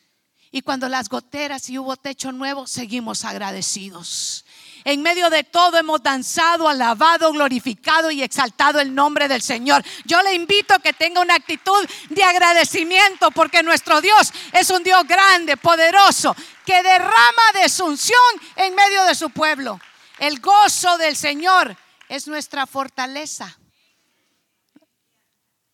Y 0.51 0.61
cuando 0.61 0.89
las 0.89 1.09
goteras 1.09 1.69
y 1.69 1.77
hubo 1.77 1.95
techo 1.95 2.31
nuevo, 2.31 2.67
seguimos 2.67 3.25
agradecidos. 3.25 4.45
En 4.87 5.01
medio 5.01 5.29
de 5.29 5.43
todo 5.43 5.77
hemos 5.77 6.01
danzado, 6.01 6.69
alabado, 6.69 7.33
glorificado 7.33 8.09
y 8.09 8.23
exaltado 8.23 8.79
el 8.79 8.95
nombre 8.95 9.27
del 9.27 9.41
Señor. 9.41 9.83
Yo 10.05 10.23
le 10.23 10.33
invito 10.33 10.73
a 10.73 10.79
que 10.79 10.93
tenga 10.93 11.19
una 11.19 11.35
actitud 11.35 11.85
de 12.07 12.23
agradecimiento 12.23 13.29
porque 13.31 13.63
nuestro 13.63 13.99
Dios 13.99 14.31
es 14.53 14.69
un 14.69 14.83
Dios 14.83 15.05
grande, 15.05 15.57
poderoso, 15.57 16.33
que 16.65 16.81
derrama 16.81 17.51
de 17.61 17.67
su 17.67 17.83
unción 17.83 18.17
en 18.55 18.75
medio 18.75 19.03
de 19.03 19.15
su 19.15 19.29
pueblo. 19.29 19.77
El 20.19 20.39
gozo 20.39 20.97
del 20.97 21.17
Señor 21.17 21.75
es 22.07 22.25
nuestra 22.29 22.65
fortaleza. 22.65 23.59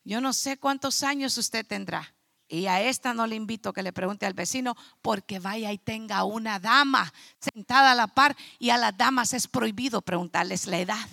Yo 0.03 0.21
no 0.21 0.33
sé 0.33 0.57
cuántos 0.57 1.03
años 1.03 1.37
usted 1.37 1.63
tendrá. 1.67 2.12
Y 2.53 2.67
a 2.67 2.81
esta 2.81 3.15
no 3.15 3.25
le 3.25 3.35
invito 3.35 3.73
que 3.73 3.81
le 3.81 3.91
pregunte 3.91 4.27
al 4.27 4.35
vecino 4.35 4.77
porque 5.01 5.39
vaya 5.39 5.71
y 5.71 5.79
tenga 5.79 6.23
una 6.23 6.59
dama 6.59 7.11
sentada 7.39 7.93
a 7.93 7.95
la 7.95 8.05
par 8.05 8.37
y 8.59 8.69
a 8.69 8.77
las 8.77 8.95
damas 8.95 9.33
es 9.33 9.47
prohibido 9.47 10.03
preguntarles 10.03 10.67
la 10.67 10.77
edad. 10.77 11.09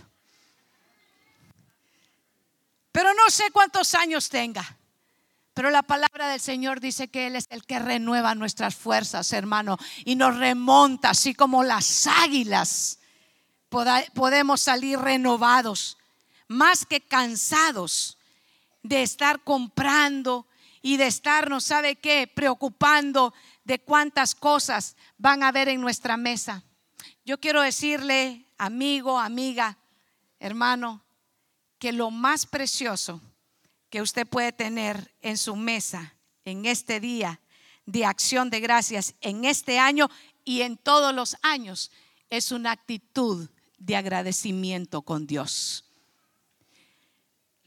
Pero 2.92 3.14
no 3.14 3.31
sé 3.31 3.50
cuántos 3.53 3.94
años 3.94 4.29
tenga. 4.29 4.76
Pero 5.55 5.70
la 5.70 5.83
palabra 5.83 6.29
del 6.29 6.40
Señor 6.40 6.79
dice 6.79 7.09
que 7.09 7.29
Él 7.29 7.37
es 7.37 7.46
el 7.48 7.64
que 7.64 7.79
renueva 7.79 8.35
nuestras 8.35 8.74
fuerzas, 8.74 9.33
hermano, 9.33 9.79
y 10.05 10.16
nos 10.16 10.37
remonta, 10.37 11.09
así 11.09 11.33
como 11.33 11.62
las 11.62 12.07
águilas. 12.07 12.98
Podemos 13.70 14.61
salir 14.61 14.98
renovados, 14.98 15.96
más 16.48 16.85
que 16.85 17.00
cansados 17.00 18.18
de 18.83 19.03
estar 19.03 19.40
comprando 19.40 20.46
y 20.82 20.96
de 20.96 21.06
estarnos, 21.06 21.64
¿sabe 21.64 21.96
qué? 21.96 22.26
Preocupando 22.26 23.34
de 23.64 23.78
cuántas 23.78 24.34
cosas 24.34 24.96
van 25.18 25.42
a 25.42 25.48
haber 25.48 25.68
en 25.68 25.80
nuestra 25.80 26.16
mesa. 26.16 26.64
Yo 27.24 27.38
quiero 27.38 27.62
decirle, 27.62 28.46
amigo, 28.58 29.18
amiga, 29.18 29.78
hermano, 30.38 31.02
que 31.78 31.92
lo 31.92 32.10
más 32.10 32.46
precioso 32.46 33.20
que 33.88 34.02
usted 34.02 34.26
puede 34.26 34.52
tener 34.52 35.14
en 35.20 35.36
su 35.36 35.56
mesa 35.56 36.14
en 36.44 36.66
este 36.66 37.00
día 37.00 37.40
de 37.86 38.04
acción 38.04 38.50
de 38.50 38.60
gracias, 38.60 39.14
en 39.20 39.44
este 39.44 39.78
año 39.78 40.08
y 40.44 40.62
en 40.62 40.76
todos 40.76 41.14
los 41.14 41.36
años, 41.42 41.90
es 42.28 42.52
una 42.52 42.70
actitud 42.70 43.48
de 43.78 43.96
agradecimiento 43.96 45.02
con 45.02 45.26
Dios 45.26 45.89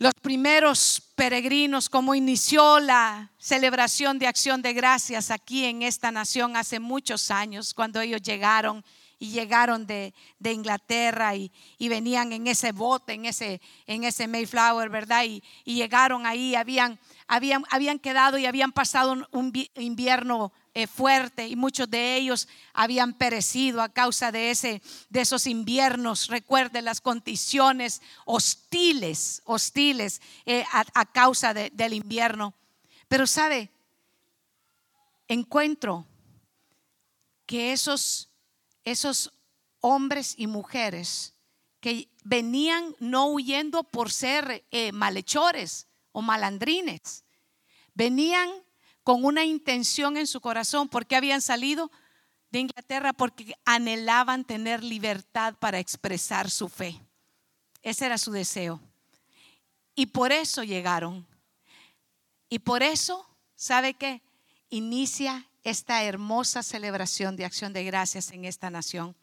los 0.03 0.13
primeros 0.15 1.01
peregrinos, 1.15 1.87
como 1.87 2.13
inició 2.13 2.81
la 2.81 3.31
celebración 3.37 4.19
de 4.19 4.27
acción 4.27 4.61
de 4.61 4.73
gracias 4.73 5.31
aquí 5.31 5.63
en 5.63 5.81
esta 5.81 6.11
nación 6.11 6.57
hace 6.57 6.81
muchos 6.81 7.31
años, 7.31 7.73
cuando 7.73 8.01
ellos 8.01 8.21
llegaron 8.21 8.83
y 9.17 9.29
llegaron 9.29 9.87
de, 9.87 10.13
Inglaterra 10.43 11.37
y, 11.37 11.49
venían 11.79 12.33
en 12.33 12.47
ese 12.47 12.73
bote, 12.73 13.13
en 13.13 13.23
ese, 13.27 13.61
en 13.87 14.03
ese 14.03 14.27
Mayflower, 14.27 14.89
¿verdad? 14.89 15.23
Y, 15.23 15.41
y 15.63 15.75
llegaron 15.75 16.25
ahí, 16.25 16.53
habían, 16.53 16.99
habían, 17.25 17.63
habían 17.69 17.97
quedado 17.97 18.37
y 18.37 18.45
habían 18.45 18.73
pasado 18.73 19.15
un 19.31 19.53
invierno 19.75 20.51
eh, 20.75 20.87
fuerte 20.87 21.47
y 21.47 21.55
muchos 21.55 21.87
de 21.87 22.15
ellos 22.15 22.47
habían 22.73 23.13
perecido 23.13 23.79
a 23.81 23.89
causa 23.89 24.31
de, 24.31 24.49
ese, 24.49 24.81
de 25.09 25.21
esos 25.21 25.45
inviernos. 25.45 26.27
Recuerde 26.29 26.81
las 26.81 26.99
condiciones 26.99 28.01
hostiles, 28.25 29.43
hostiles 29.45 30.19
eh, 30.47 30.65
a, 30.71 31.05
causa 31.05 31.53
del 31.53 31.93
invierno. 31.93 32.55
Pero 33.07 33.27
sabe, 33.27 33.69
encuentro 35.27 36.07
que 37.45 37.71
esos, 37.71 38.31
esos 38.83 39.31
hombres 39.79 40.33
y 40.37 40.47
mujeres 40.47 41.35
que 41.81 42.09
venían 42.23 42.95
no 42.99 43.27
huyendo 43.27 43.83
por 43.83 44.09
ser 44.11 44.65
eh, 44.71 44.91
malhechores 44.91 45.85
o 46.13 46.23
malandrines, 46.23 47.25
venían 47.93 48.62
con 49.03 49.25
una 49.25 49.45
intención 49.45 50.17
en 50.17 50.27
su 50.27 50.41
corazón. 50.41 50.89
¿Por 50.89 51.05
qué 51.05 51.15
habían 51.15 51.41
salido 51.41 51.91
de 52.49 52.59
Inglaterra? 52.59 53.13
Porque 53.13 53.55
anhelaban 53.65 54.45
tener 54.45 54.83
libertad 54.83 55.55
para 55.59 55.79
expresar 55.79 56.49
su 56.49 56.69
fe. 56.69 56.99
Ese 57.81 58.05
era 58.05 58.17
su 58.17 58.31
deseo. 58.31 58.81
Y 59.95 60.07
por 60.07 60.31
eso 60.31 60.63
llegaron. 60.63 61.27
Y 62.49 62.59
por 62.59 62.81
eso, 62.81 63.27
¿sabe 63.55 63.93
qué? 63.93 64.21
Inicia 64.69 65.47
esta 65.63 66.03
hermosa 66.03 66.63
celebración 66.63 67.35
de 67.35 67.45
acción 67.45 67.73
de 67.73 67.83
gracias 67.83 68.31
en 68.31 68.45
esta 68.45 68.69
nación, 68.69 69.15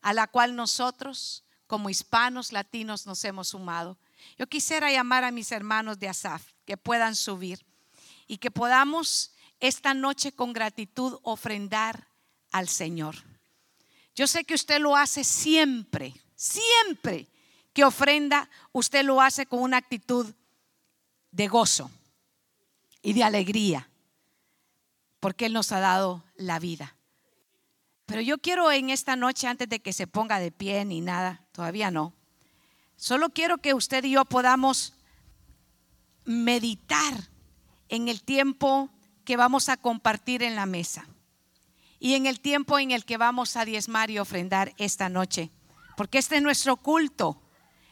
a 0.00 0.12
la 0.12 0.26
cual 0.26 0.56
nosotros, 0.56 1.44
como 1.66 1.90
hispanos 1.90 2.52
latinos, 2.52 3.06
nos 3.06 3.24
hemos 3.24 3.48
sumado. 3.48 3.98
Yo 4.38 4.46
quisiera 4.48 4.90
llamar 4.90 5.24
a 5.24 5.30
mis 5.30 5.52
hermanos 5.52 5.98
de 5.98 6.08
Asaf 6.08 6.52
que 6.64 6.76
puedan 6.76 7.14
subir 7.14 7.64
y 8.26 8.38
que 8.38 8.50
podamos 8.50 9.34
esta 9.60 9.94
noche 9.94 10.32
con 10.32 10.52
gratitud 10.52 11.18
ofrendar 11.22 12.08
al 12.52 12.68
Señor. 12.68 13.16
Yo 14.14 14.26
sé 14.26 14.44
que 14.44 14.54
usted 14.54 14.80
lo 14.80 14.96
hace 14.96 15.24
siempre, 15.24 16.14
siempre 16.34 17.28
que 17.72 17.84
ofrenda, 17.84 18.48
usted 18.72 19.04
lo 19.04 19.20
hace 19.20 19.46
con 19.46 19.60
una 19.60 19.78
actitud 19.78 20.32
de 21.32 21.48
gozo 21.48 21.90
y 23.02 23.12
de 23.12 23.24
alegría, 23.24 23.88
porque 25.18 25.46
Él 25.46 25.52
nos 25.52 25.72
ha 25.72 25.80
dado 25.80 26.24
la 26.36 26.60
vida. 26.60 26.94
Pero 28.06 28.20
yo 28.20 28.38
quiero 28.38 28.70
en 28.70 28.90
esta 28.90 29.16
noche, 29.16 29.48
antes 29.48 29.68
de 29.68 29.80
que 29.80 29.92
se 29.92 30.06
ponga 30.06 30.38
de 30.38 30.52
pie 30.52 30.84
ni 30.84 31.00
nada, 31.00 31.44
todavía 31.52 31.90
no, 31.90 32.12
solo 32.96 33.30
quiero 33.30 33.58
que 33.58 33.74
usted 33.74 34.04
y 34.04 34.12
yo 34.12 34.24
podamos 34.24 34.92
meditar 36.24 37.33
en 37.94 38.08
el 38.08 38.22
tiempo 38.22 38.90
que 39.24 39.36
vamos 39.36 39.68
a 39.68 39.76
compartir 39.76 40.42
en 40.42 40.56
la 40.56 40.66
mesa 40.66 41.06
y 41.98 42.14
en 42.14 42.26
el 42.26 42.40
tiempo 42.40 42.78
en 42.78 42.90
el 42.90 43.04
que 43.04 43.16
vamos 43.16 43.56
a 43.56 43.64
diezmar 43.64 44.10
y 44.10 44.18
ofrendar 44.18 44.74
esta 44.76 45.08
noche. 45.08 45.50
Porque 45.96 46.18
este 46.18 46.36
es 46.36 46.42
nuestro 46.42 46.76
culto, 46.76 47.40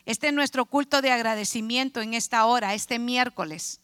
este 0.04 0.28
es 0.28 0.34
nuestro 0.34 0.66
culto 0.66 1.00
de 1.00 1.12
agradecimiento 1.12 2.00
en 2.00 2.14
esta 2.14 2.44
hora, 2.44 2.74
este 2.74 2.98
miércoles, 2.98 3.80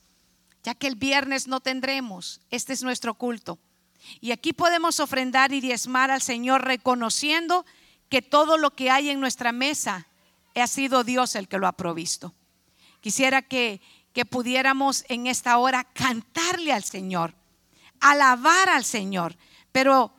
ya 0.62 0.74
que 0.74 0.88
el 0.88 0.96
viernes 0.96 1.46
no 1.46 1.61
tendremos, 1.61 2.40
este 2.50 2.72
es 2.72 2.83
nuestro 2.83 3.14
culto. 3.14 3.59
Y 4.20 4.33
aquí 4.33 4.52
podemos 4.52 5.00
ofrendar 5.00 5.52
y 5.52 5.61
diezmar 5.61 6.11
al 6.11 6.22
Señor 6.22 6.64
reconociendo 6.64 7.64
que 8.09 8.22
todo 8.22 8.59
lo 8.59 8.74
que 8.74 8.90
hay 8.90 9.11
en 9.11 9.20
nuestra 9.20 9.52
mesa 9.52 10.09
ha 10.61 10.66
sido 10.66 11.04
Dios 11.04 11.35
el 11.35 11.48
que 11.48 11.59
lo 11.59 11.66
ha 11.66 11.72
provisto. 11.72 12.35
Quisiera 13.00 13.42
que 13.42 13.81
que 14.18 14.26
pudiéramos 14.26 15.04
en 15.09 15.28
esta 15.28 15.59
hora 15.59 15.85
cantarle 15.85 16.72
al 16.72 16.83
Señor, 16.83 17.37
alabar 18.00 18.68
al 18.68 18.83
Señor, 18.85 19.37
pero 19.70 20.12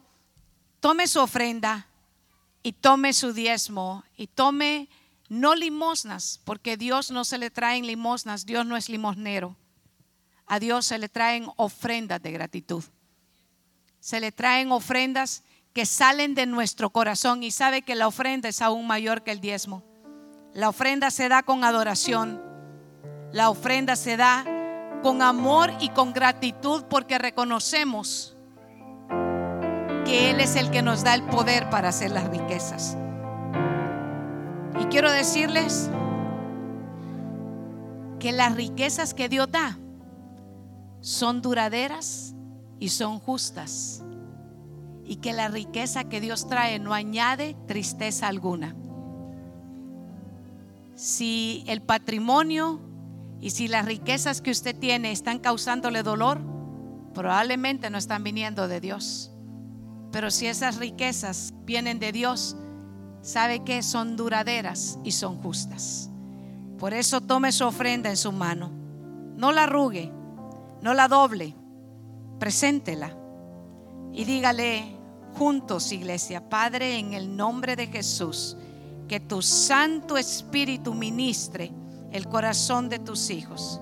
tome 0.79 1.05
su 1.05 1.19
ofrenda 1.19 1.85
y 2.63 2.71
tome 2.71 3.11
su 3.11 3.33
diezmo 3.33 4.05
y 4.15 4.27
tome 4.27 4.87
no 5.27 5.53
limosnas, 5.53 6.39
porque 6.45 6.77
Dios 6.77 7.11
no 7.11 7.25
se 7.25 7.37
le 7.37 7.49
traen 7.49 7.85
limosnas, 7.85 8.45
Dios 8.45 8.65
no 8.65 8.77
es 8.77 8.87
limosnero. 8.87 9.57
A 10.45 10.59
Dios 10.59 10.85
se 10.85 10.97
le 10.97 11.09
traen 11.09 11.49
ofrendas 11.57 12.21
de 12.21 12.31
gratitud. 12.31 12.85
Se 13.99 14.21
le 14.21 14.31
traen 14.31 14.71
ofrendas 14.71 15.43
que 15.73 15.85
salen 15.85 16.35
de 16.35 16.45
nuestro 16.45 16.89
corazón 16.91 17.43
y 17.43 17.51
sabe 17.51 17.81
que 17.81 17.95
la 17.95 18.07
ofrenda 18.07 18.47
es 18.47 18.61
aún 18.61 18.87
mayor 18.87 19.25
que 19.25 19.31
el 19.31 19.41
diezmo. 19.41 19.83
La 20.53 20.69
ofrenda 20.69 21.11
se 21.11 21.27
da 21.27 21.43
con 21.43 21.65
adoración 21.65 22.47
la 23.31 23.49
ofrenda 23.49 23.95
se 23.95 24.17
da 24.17 24.45
con 25.03 25.21
amor 25.21 25.71
y 25.79 25.89
con 25.89 26.13
gratitud 26.13 26.83
porque 26.89 27.17
reconocemos 27.17 28.35
que 30.05 30.31
Él 30.31 30.39
es 30.39 30.55
el 30.55 30.71
que 30.71 30.81
nos 30.81 31.03
da 31.03 31.13
el 31.13 31.23
poder 31.23 31.69
para 31.69 31.89
hacer 31.89 32.11
las 32.11 32.27
riquezas. 32.29 32.97
Y 34.79 34.85
quiero 34.85 35.11
decirles 35.11 35.89
que 38.19 38.31
las 38.31 38.55
riquezas 38.55 39.13
que 39.13 39.29
Dios 39.29 39.49
da 39.51 39.77
son 41.01 41.41
duraderas 41.41 42.33
y 42.79 42.89
son 42.89 43.19
justas. 43.19 44.03
Y 45.05 45.17
que 45.17 45.33
la 45.33 45.47
riqueza 45.47 46.03
que 46.03 46.21
Dios 46.21 46.47
trae 46.47 46.77
no 46.79 46.93
añade 46.93 47.55
tristeza 47.67 48.27
alguna. 48.27 48.75
Si 50.95 51.63
el 51.67 51.81
patrimonio 51.81 52.79
y 53.41 53.51
si 53.51 53.67
las 53.67 53.85
riquezas 53.85 54.41
que 54.41 54.51
usted 54.51 54.75
tiene 54.75 55.11
están 55.11 55.39
causándole 55.39 56.03
dolor, 56.03 56.41
probablemente 57.13 57.89
no 57.89 57.97
están 57.97 58.23
viniendo 58.23 58.67
de 58.67 58.81
Dios. 58.81 59.31
Pero 60.11 60.31
si 60.31 60.47
esas 60.47 60.77
riquezas 60.77 61.53
vienen 61.65 61.99
de 61.99 62.11
Dios, 62.11 62.55
sabe 63.21 63.63
que 63.63 63.83
son 63.83 64.15
duraderas 64.15 64.99
y 65.03 65.11
son 65.11 65.37
justas. 65.37 66.09
Por 66.77 66.93
eso 66.93 67.21
tome 67.21 67.51
su 67.51 67.65
ofrenda 67.65 68.09
en 68.09 68.17
su 68.17 68.31
mano. 68.31 68.71
No 69.35 69.51
la 69.51 69.63
arrugue, 69.63 70.11
no 70.81 70.93
la 70.93 71.07
doble, 71.07 71.55
preséntela 72.39 73.15
y 74.13 74.25
dígale, 74.25 74.95
juntos, 75.37 75.91
iglesia. 75.91 76.49
Padre, 76.49 76.97
en 76.97 77.13
el 77.13 77.35
nombre 77.37 77.75
de 77.75 77.87
Jesús, 77.87 78.57
que 79.07 79.19
tu 79.19 79.41
Santo 79.41 80.17
Espíritu 80.17 80.93
ministre 80.93 81.71
el 82.11 82.27
corazón 82.27 82.89
de 82.89 82.99
tus 82.99 83.29
hijos 83.29 83.81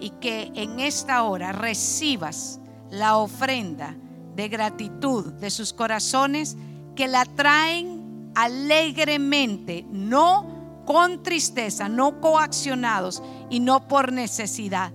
y 0.00 0.10
que 0.10 0.50
en 0.54 0.80
esta 0.80 1.22
hora 1.22 1.52
recibas 1.52 2.60
la 2.90 3.16
ofrenda 3.16 3.96
de 4.36 4.48
gratitud 4.48 5.32
de 5.34 5.50
sus 5.50 5.72
corazones 5.72 6.56
que 6.94 7.08
la 7.08 7.24
traen 7.24 8.32
alegremente, 8.34 9.86
no 9.90 10.82
con 10.84 11.22
tristeza, 11.22 11.88
no 11.88 12.20
coaccionados 12.20 13.22
y 13.50 13.60
no 13.60 13.88
por 13.88 14.12
necesidad, 14.12 14.92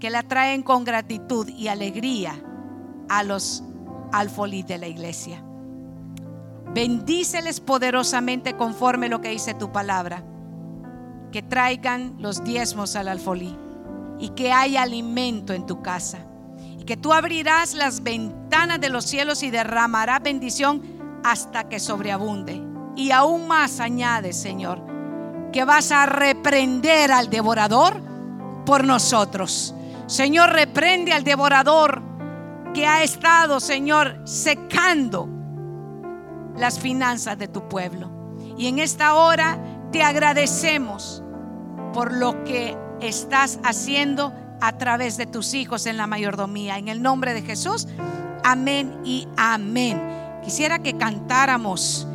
que 0.00 0.10
la 0.10 0.22
traen 0.22 0.62
con 0.62 0.84
gratitud 0.84 1.48
y 1.48 1.68
alegría 1.68 2.34
a 3.08 3.22
los 3.22 3.62
alfolí 4.12 4.62
de 4.62 4.78
la 4.78 4.86
iglesia. 4.86 5.42
Bendíceles 6.72 7.60
poderosamente 7.60 8.56
conforme 8.56 9.08
lo 9.08 9.20
que 9.20 9.28
dice 9.28 9.54
tu 9.54 9.70
palabra. 9.70 10.24
Que 11.34 11.42
traigan 11.42 12.14
los 12.20 12.44
diezmos 12.44 12.94
al 12.94 13.08
alfolí 13.08 13.58
y 14.20 14.28
que 14.28 14.52
haya 14.52 14.82
alimento 14.82 15.52
en 15.52 15.66
tu 15.66 15.82
casa. 15.82 16.18
Y 16.78 16.84
que 16.84 16.96
tú 16.96 17.12
abrirás 17.12 17.74
las 17.74 18.04
ventanas 18.04 18.80
de 18.80 18.88
los 18.88 19.04
cielos 19.04 19.42
y 19.42 19.50
derramarás 19.50 20.22
bendición 20.22 20.80
hasta 21.24 21.68
que 21.68 21.80
sobreabunde. 21.80 22.62
Y 22.94 23.10
aún 23.10 23.48
más 23.48 23.80
añade, 23.80 24.32
Señor, 24.32 24.80
que 25.52 25.64
vas 25.64 25.90
a 25.90 26.06
reprender 26.06 27.10
al 27.10 27.28
devorador 27.30 28.00
por 28.64 28.84
nosotros. 28.84 29.74
Señor, 30.06 30.50
reprende 30.50 31.12
al 31.12 31.24
devorador 31.24 32.00
que 32.72 32.86
ha 32.86 33.02
estado, 33.02 33.58
Señor, 33.58 34.20
secando 34.22 35.28
las 36.56 36.78
finanzas 36.78 37.36
de 37.36 37.48
tu 37.48 37.68
pueblo. 37.68 38.08
Y 38.56 38.68
en 38.68 38.78
esta 38.78 39.14
hora 39.14 39.58
te 39.90 40.04
agradecemos 40.04 41.23
por 41.94 42.12
lo 42.12 42.44
que 42.44 42.76
estás 43.00 43.60
haciendo 43.62 44.34
a 44.60 44.72
través 44.76 45.16
de 45.16 45.26
tus 45.26 45.54
hijos 45.54 45.86
en 45.86 45.96
la 45.96 46.06
mayordomía. 46.06 46.76
En 46.76 46.88
el 46.88 47.00
nombre 47.00 47.32
de 47.32 47.42
Jesús, 47.42 47.86
amén 48.42 49.00
y 49.04 49.28
amén. 49.36 50.00
Quisiera 50.42 50.80
que 50.80 50.96
cantáramos, 50.96 52.06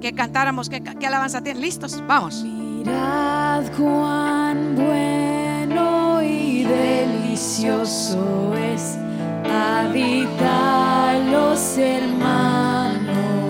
que 0.00 0.12
cantáramos, 0.12 0.68
que, 0.68 0.82
alabanza 1.06 1.40
tienen. 1.40 1.62
¿Listos? 1.62 2.02
Vamos. 2.06 2.42
Mirad 2.42 3.64
cuán 3.78 4.74
bueno 4.74 6.22
y 6.22 6.64
delicioso 6.64 8.54
es 8.54 8.98
habitar 9.50 11.20
los 11.30 11.78
hermanos 11.78 13.49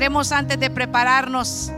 queremos 0.00 0.32
antes 0.32 0.58
de 0.58 0.70
prepararnos 0.70 1.70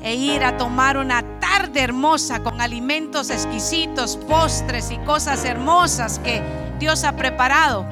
e 0.00 0.14
ir 0.14 0.44
a 0.44 0.56
tomar 0.56 0.96
una 0.96 1.24
tarde 1.40 1.80
hermosa 1.80 2.40
con 2.40 2.60
alimentos 2.60 3.28
exquisitos, 3.28 4.16
postres 4.28 4.92
y 4.92 4.98
cosas 4.98 5.44
hermosas 5.44 6.20
que 6.20 6.40
Dios 6.78 7.02
ha 7.02 7.16
preparado, 7.16 7.84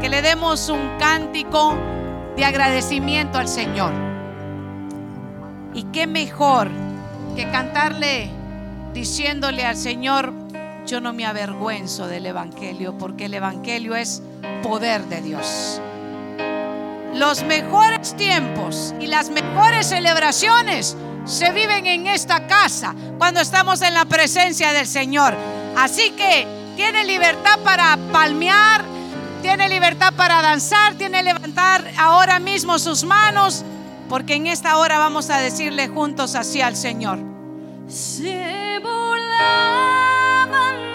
que 0.00 0.08
le 0.08 0.22
demos 0.22 0.68
un 0.68 0.96
cántico 1.00 1.74
de 2.36 2.44
agradecimiento 2.44 3.38
al 3.38 3.48
Señor. 3.48 3.92
Y 5.74 5.82
qué 5.92 6.06
mejor 6.06 6.70
que 7.34 7.50
cantarle 7.50 8.30
diciéndole 8.94 9.64
al 9.64 9.76
Señor, 9.76 10.32
yo 10.86 11.00
no 11.00 11.12
me 11.12 11.26
avergüenzo 11.26 12.06
del 12.06 12.26
Evangelio, 12.26 12.96
porque 12.96 13.24
el 13.24 13.34
Evangelio 13.34 13.96
es 13.96 14.22
poder 14.62 15.02
de 15.06 15.20
Dios. 15.20 15.82
Los 17.16 17.42
mejores 17.44 18.14
tiempos 18.16 18.94
y 19.00 19.06
las 19.06 19.30
mejores 19.30 19.88
celebraciones 19.88 20.96
se 21.24 21.50
viven 21.50 21.86
en 21.86 22.06
esta 22.06 22.46
casa 22.46 22.94
cuando 23.16 23.40
estamos 23.40 23.80
en 23.80 23.94
la 23.94 24.04
presencia 24.04 24.74
del 24.74 24.86
Señor. 24.86 25.34
Así 25.76 26.10
que 26.10 26.46
tiene 26.76 27.04
libertad 27.04 27.58
para 27.64 27.96
palmear, 28.12 28.84
tiene 29.40 29.68
libertad 29.70 30.12
para 30.14 30.42
danzar, 30.42 30.94
tiene 30.94 31.22
levantar 31.22 31.90
ahora 31.98 32.38
mismo 32.38 32.78
sus 32.78 33.02
manos, 33.04 33.64
porque 34.10 34.34
en 34.34 34.46
esta 34.46 34.76
hora 34.76 34.98
vamos 34.98 35.30
a 35.30 35.38
decirle 35.38 35.88
juntos 35.88 36.34
así 36.34 36.60
al 36.60 36.76
Señor. 36.76 37.18
Se 37.88 38.66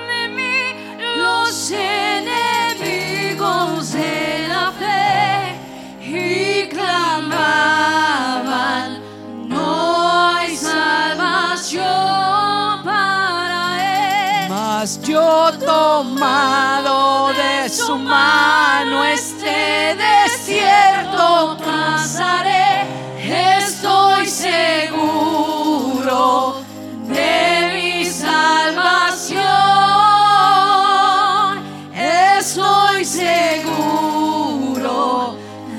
de 0.08 0.30
mí 0.30 0.76
los 1.18 1.72
enemigos 1.72 2.41
Mas 14.82 15.00
yo 15.04 15.52
tomado 15.64 17.32
de 17.34 17.70
su 17.70 17.96
mano 18.00 19.04
este 19.04 19.96
desierto 19.96 21.56
pasaré, 21.64 22.88
estoy 23.60 24.26
seguro 24.26 25.36
de 27.04 27.72
mi 27.76 28.06
salvación. 28.06 29.44
Estoy 31.94 33.06
seguro 33.06 34.56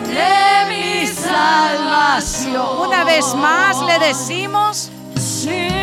de 0.07 0.65
mi 0.69 1.09
salvación. 1.09 2.87
Una 2.87 3.03
vez 3.03 3.35
más 3.35 3.81
le 3.83 3.99
decimos, 3.99 4.93
Se 5.17 5.82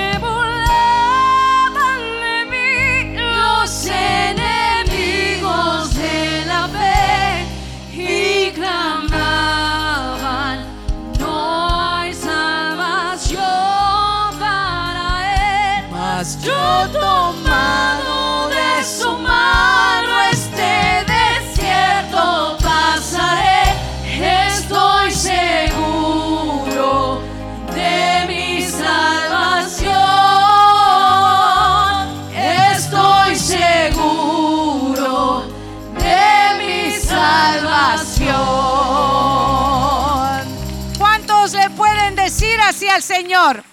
Señor. 43.10 43.64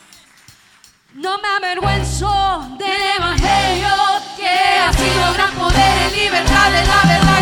No 1.13 1.37
me 1.37 1.49
avergüenzo 1.59 2.71
del 2.79 3.03
Evangelio 3.19 3.89
que 4.35 4.49
ha 4.49 4.91
sido 4.95 5.35
gran 5.35 5.51
poder 5.57 6.11
y 6.11 6.21
libertad 6.21 6.71
de 6.71 6.87
la 6.87 7.03
verdad. 7.07 7.36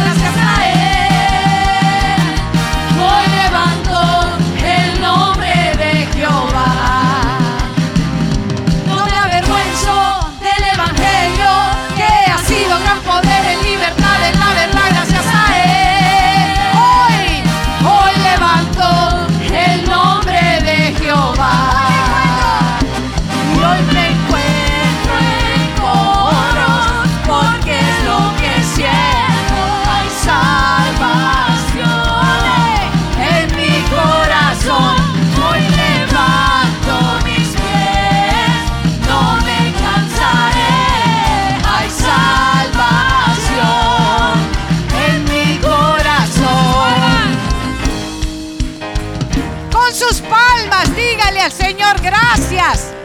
Gracias. 52.64 53.03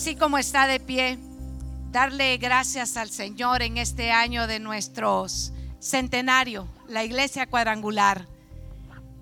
Así 0.00 0.16
como 0.16 0.38
está 0.38 0.66
de 0.66 0.80
pie, 0.80 1.18
darle 1.90 2.38
gracias 2.38 2.96
al 2.96 3.10
Señor 3.10 3.60
en 3.60 3.76
este 3.76 4.12
año 4.12 4.46
de 4.46 4.58
nuestro 4.58 5.26
centenario, 5.78 6.66
la 6.88 7.04
iglesia 7.04 7.46
cuadrangular. 7.46 8.26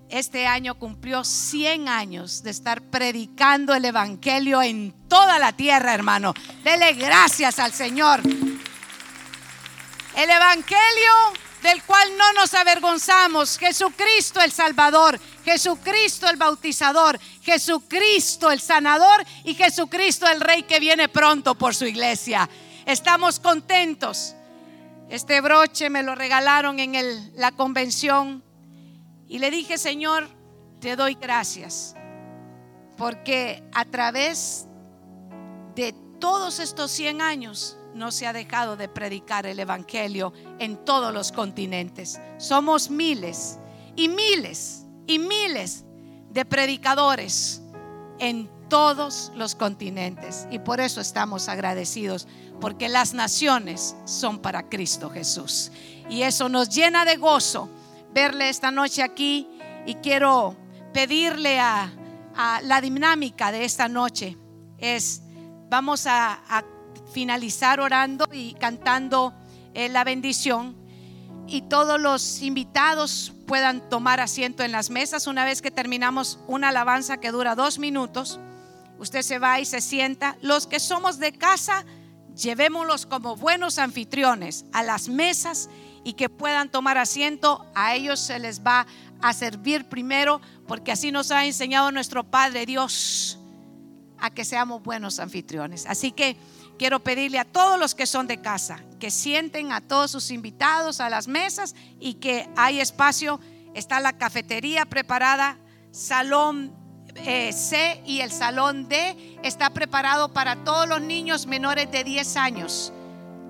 Este 0.07 0.47
año 0.47 0.75
cumplió 0.75 1.25
100 1.25 1.89
años 1.89 2.43
de 2.43 2.51
estar 2.51 2.81
predicando 2.81 3.75
el 3.75 3.83
Evangelio 3.83 4.61
en 4.61 4.93
toda 5.09 5.37
la 5.37 5.51
tierra, 5.51 5.93
hermano. 5.93 6.33
Dele 6.63 6.93
gracias 6.93 7.59
al 7.59 7.73
Señor. 7.73 8.21
El 10.15 10.29
Evangelio 10.29 11.11
del 11.61 11.83
cual 11.83 12.17
no 12.17 12.33
nos 12.33 12.53
avergonzamos. 12.53 13.57
Jesucristo 13.57 14.41
el 14.41 14.51
Salvador, 14.51 15.19
Jesucristo 15.43 16.29
el 16.29 16.37
Bautizador, 16.37 17.19
Jesucristo 17.41 18.51
el 18.51 18.61
Sanador 18.61 19.25
y 19.43 19.55
Jesucristo 19.55 20.27
el 20.27 20.41
Rey 20.41 20.63
que 20.63 20.79
viene 20.79 21.09
pronto 21.09 21.55
por 21.55 21.75
su 21.75 21.85
iglesia. 21.85 22.49
Estamos 22.85 23.39
contentos. 23.39 24.35
Este 25.09 25.41
broche 25.41 25.89
me 25.89 26.03
lo 26.03 26.15
regalaron 26.15 26.79
en 26.79 27.31
la 27.35 27.51
convención 27.51 28.43
y 29.27 29.39
le 29.39 29.49
dije, 29.49 29.77
Señor, 29.77 30.29
te 30.79 30.95
doy 30.95 31.15
gracias 31.15 31.95
porque 32.99 33.63
a 33.73 33.85
través 33.85 34.67
de 35.73 35.95
todos 36.19 36.59
estos 36.59 36.91
100 36.91 37.21
años 37.21 37.78
no 37.93 38.11
se 38.11 38.27
ha 38.27 38.33
dejado 38.33 38.77
de 38.77 38.87
predicar 38.87 39.45
el 39.45 39.59
Evangelio 39.59 40.33
en 40.59 40.83
todos 40.85 41.13
los 41.13 41.31
continentes. 41.31 42.19
Somos 42.37 42.89
miles 42.89 43.59
y 43.95 44.07
miles 44.09 44.85
y 45.07 45.19
miles 45.19 45.85
de 46.31 46.45
predicadores 46.45 47.61
en 48.19 48.49
todos 48.69 49.31
los 49.35 49.55
continentes. 49.55 50.47
Y 50.51 50.59
por 50.59 50.79
eso 50.79 51.01
estamos 51.01 51.49
agradecidos, 51.49 52.27
porque 52.61 52.87
las 52.87 53.13
naciones 53.13 53.95
son 54.05 54.39
para 54.39 54.69
Cristo 54.69 55.09
Jesús. 55.09 55.71
Y 56.09 56.21
eso 56.21 56.49
nos 56.49 56.69
llena 56.69 57.05
de 57.05 57.17
gozo 57.17 57.69
verle 58.13 58.49
esta 58.49 58.71
noche 58.71 59.01
aquí. 59.01 59.47
Y 59.85 59.95
quiero 59.95 60.55
pedirle 60.93 61.59
a, 61.59 61.91
a 62.35 62.61
la 62.61 62.81
dinámica 62.81 63.51
de 63.51 63.65
esta 63.65 63.87
noche. 63.87 64.37
Es, 64.77 65.23
vamos 65.69 66.05
a, 66.05 66.41
a 66.47 66.63
finalizar 67.13 67.79
orando 67.79 68.27
y 68.31 68.53
cantando 68.55 69.33
eh, 69.73 69.89
la 69.89 70.03
bendición 70.03 70.75
y 71.51 71.63
todos 71.63 71.99
los 71.99 72.41
invitados 72.41 73.33
puedan 73.47 73.89
tomar 73.89 74.19
asiento 74.19 74.63
en 74.63 74.71
las 74.71 74.89
mesas 74.89 75.25
una 75.25 75.45
vez 75.45 75.61
que 75.61 75.71
terminamos 75.71 76.39
una 76.47 76.69
alabanza 76.69 77.17
que 77.17 77.31
dura 77.31 77.55
dos 77.55 77.79
minutos. 77.79 78.39
Usted 78.99 79.23
se 79.23 79.39
va 79.39 79.59
y 79.59 79.65
se 79.65 79.81
sienta. 79.81 80.37
Los 80.41 80.67
que 80.67 80.79
somos 80.79 81.17
de 81.17 81.31
casa, 81.31 81.85
llevémoslos 82.35 83.05
como 83.05 83.35
buenos 83.35 83.79
anfitriones 83.79 84.65
a 84.73 84.83
las 84.83 85.09
mesas 85.09 85.69
y 86.03 86.13
que 86.13 86.29
puedan 86.29 86.69
tomar 86.69 86.97
asiento. 86.97 87.65
A 87.73 87.95
ellos 87.95 88.19
se 88.19 88.37
les 88.37 88.61
va 88.63 88.85
a 89.21 89.33
servir 89.33 89.85
primero 89.85 90.41
porque 90.67 90.91
así 90.91 91.11
nos 91.11 91.31
ha 91.31 91.45
enseñado 91.45 91.91
nuestro 91.91 92.23
Padre 92.23 92.65
Dios 92.67 93.39
a 94.19 94.29
que 94.29 94.45
seamos 94.45 94.83
buenos 94.83 95.19
anfitriones. 95.19 95.85
Así 95.87 96.11
que 96.11 96.37
quiero 96.79 97.01
pedirle 97.01 97.37
a 97.37 97.45
todos 97.45 97.77
los 97.77 97.93
que 97.93 98.07
son 98.07 98.25
de 98.25 98.41
casa 98.41 98.79
que 98.99 99.11
sienten 99.11 99.71
a 99.71 99.79
todos 99.81 100.09
sus 100.11 100.31
invitados 100.31 100.99
a 100.99 101.09
las 101.09 101.27
mesas 101.27 101.75
y 101.99 102.15
que 102.15 102.49
hay 102.57 102.79
espacio. 102.81 103.39
Está 103.73 103.99
la 103.99 104.17
cafetería 104.17 104.85
preparada, 104.85 105.57
salón 105.91 106.73
eh, 107.15 107.53
C 107.53 108.01
y 108.05 108.19
el 108.21 108.31
salón 108.31 108.87
D 108.89 109.39
está 109.43 109.69
preparado 109.71 110.33
para 110.33 110.63
todos 110.63 110.87
los 110.87 111.01
niños 111.01 111.45
menores 111.47 111.89
de 111.91 112.03
10 112.03 112.35
años. 112.37 112.91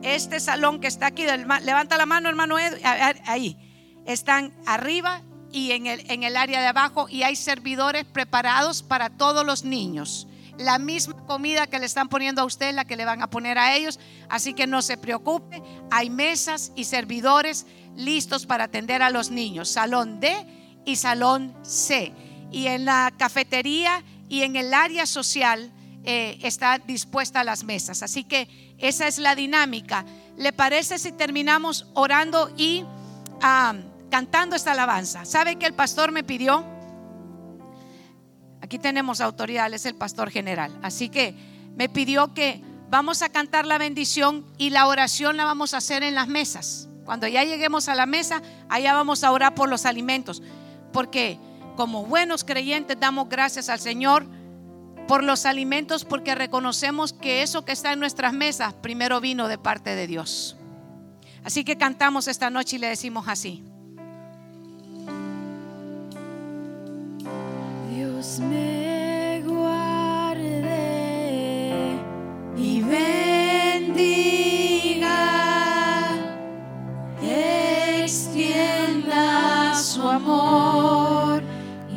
Este 0.04 0.40
salón 0.40 0.80
que 0.80 0.88
está 0.88 1.08
aquí, 1.08 1.26
levanta 1.64 1.98
la 1.98 2.06
mano 2.06 2.30
hermano 2.30 2.58
Ed- 2.60 2.80
a- 2.86 3.08
a- 3.10 3.16
ahí, 3.32 3.58
están 4.06 4.54
arriba 4.66 5.24
y 5.52 5.72
en 5.72 5.88
el, 5.88 6.10
en 6.12 6.24
el 6.24 6.38
área 6.38 6.62
de 6.62 6.68
abajo 6.68 7.08
y 7.10 7.24
hay 7.24 7.36
servidores 7.36 8.06
preparados 8.06 8.82
para 8.84 9.10
todos 9.10 9.46
los 9.46 9.64
niños. 9.64 10.28
La 10.60 10.78
misma 10.78 11.16
comida 11.26 11.68
que 11.68 11.80
le 11.80 11.86
están 11.86 12.10
poniendo 12.10 12.42
a 12.42 12.46
usted, 12.46 12.74
la 12.74 12.84
que 12.84 12.98
le 12.98 13.06
van 13.06 13.22
a 13.22 13.30
poner 13.30 13.58
a 13.58 13.76
ellos. 13.76 13.98
Así 14.28 14.54
que 14.54 14.68
no 14.68 14.82
se 14.82 14.98
preocupe, 14.98 15.64
hay 15.90 16.10
mesas 16.10 16.74
y 16.76 16.84
servidores 16.84 17.66
listos 17.96 18.46
para 18.46 18.66
atender 18.66 19.02
a 19.02 19.10
los 19.10 19.32
niños. 19.32 19.70
Salón 19.70 20.20
D 20.20 20.36
y 20.86 20.98
Salón 20.98 21.56
C. 21.64 22.12
Y 22.52 22.68
en 22.68 22.84
la 22.84 23.14
cafetería 23.18 24.04
y 24.28 24.44
en 24.44 24.58
el 24.58 24.74
área 24.74 25.06
social 25.06 25.72
eh, 26.04 26.38
está 26.44 26.78
dispuesta 26.78 27.46
las 27.46 27.64
mesas. 27.64 28.04
Así 28.04 28.26
que 28.26 28.76
esa 28.80 29.08
es 29.08 29.18
la 29.18 29.36
dinámica. 29.36 30.06
¿Le 30.38 30.52
parece 30.52 31.00
si 31.00 31.14
terminamos 31.14 31.88
orando 31.94 32.52
y 32.58 32.84
ah, 33.42 33.76
cantando 34.12 34.58
esta 34.58 34.74
alabanza? 34.74 35.24
¿Sabe 35.24 35.56
que 35.56 35.66
el 35.66 35.74
pastor 35.74 36.12
me 36.12 36.24
pidió? 36.24 36.79
Aquí 38.70 38.78
tenemos 38.78 39.20
autoridad, 39.20 39.74
es 39.74 39.88
el 39.88 39.96
pastor 39.96 40.30
general. 40.30 40.78
Así 40.84 41.10
que 41.10 41.34
me 41.76 41.90
pidió 41.90 42.36
que 42.36 42.62
vamos 42.92 43.24
a 43.24 43.30
cantar 43.30 43.66
la 43.66 43.80
bendición 43.80 44.46
y 44.60 44.70
la 44.70 44.86
oración 44.86 45.38
la 45.38 45.46
vamos 45.46 45.74
a 45.74 45.78
hacer 45.78 46.04
en 46.04 46.14
las 46.14 46.28
mesas. 46.28 46.88
Cuando 47.04 47.28
ya 47.28 47.44
lleguemos 47.44 47.90
a 47.90 47.96
la 47.96 48.06
mesa, 48.06 48.44
allá 48.70 48.94
vamos 48.94 49.24
a 49.24 49.32
orar 49.32 49.56
por 49.56 49.70
los 49.70 49.88
alimentos. 49.88 50.44
Porque 50.94 51.40
como 51.76 52.06
buenos 52.06 52.44
creyentes 52.44 52.96
damos 53.00 53.28
gracias 53.28 53.70
al 53.70 53.80
Señor 53.80 54.28
por 55.08 55.24
los 55.24 55.48
alimentos 55.48 56.06
porque 56.06 56.36
reconocemos 56.36 57.12
que 57.12 57.42
eso 57.42 57.66
que 57.66 57.72
está 57.72 57.94
en 57.94 58.00
nuestras 58.00 58.34
mesas 58.34 58.76
primero 58.76 59.20
vino 59.20 59.48
de 59.48 59.58
parte 59.58 59.96
de 59.96 60.06
Dios. 60.06 60.58
Así 61.44 61.64
que 61.64 61.76
cantamos 61.76 62.28
esta 62.28 62.52
noche 62.52 62.76
y 62.76 62.80
le 62.80 62.90
decimos 62.90 63.28
así. 63.30 63.64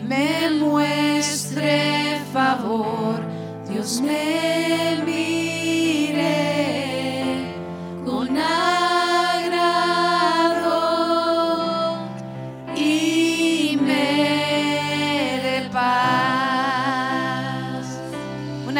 Me 0.03 0.51
muestre 0.51 2.21
favor. 2.33 3.21
Dios 3.69 4.01
me 4.01 5.03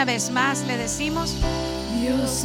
Una 0.03 0.15
vez 0.15 0.33
más 0.33 0.67
le 0.67 0.77
decimos, 0.77 1.37
Dios 2.01 2.45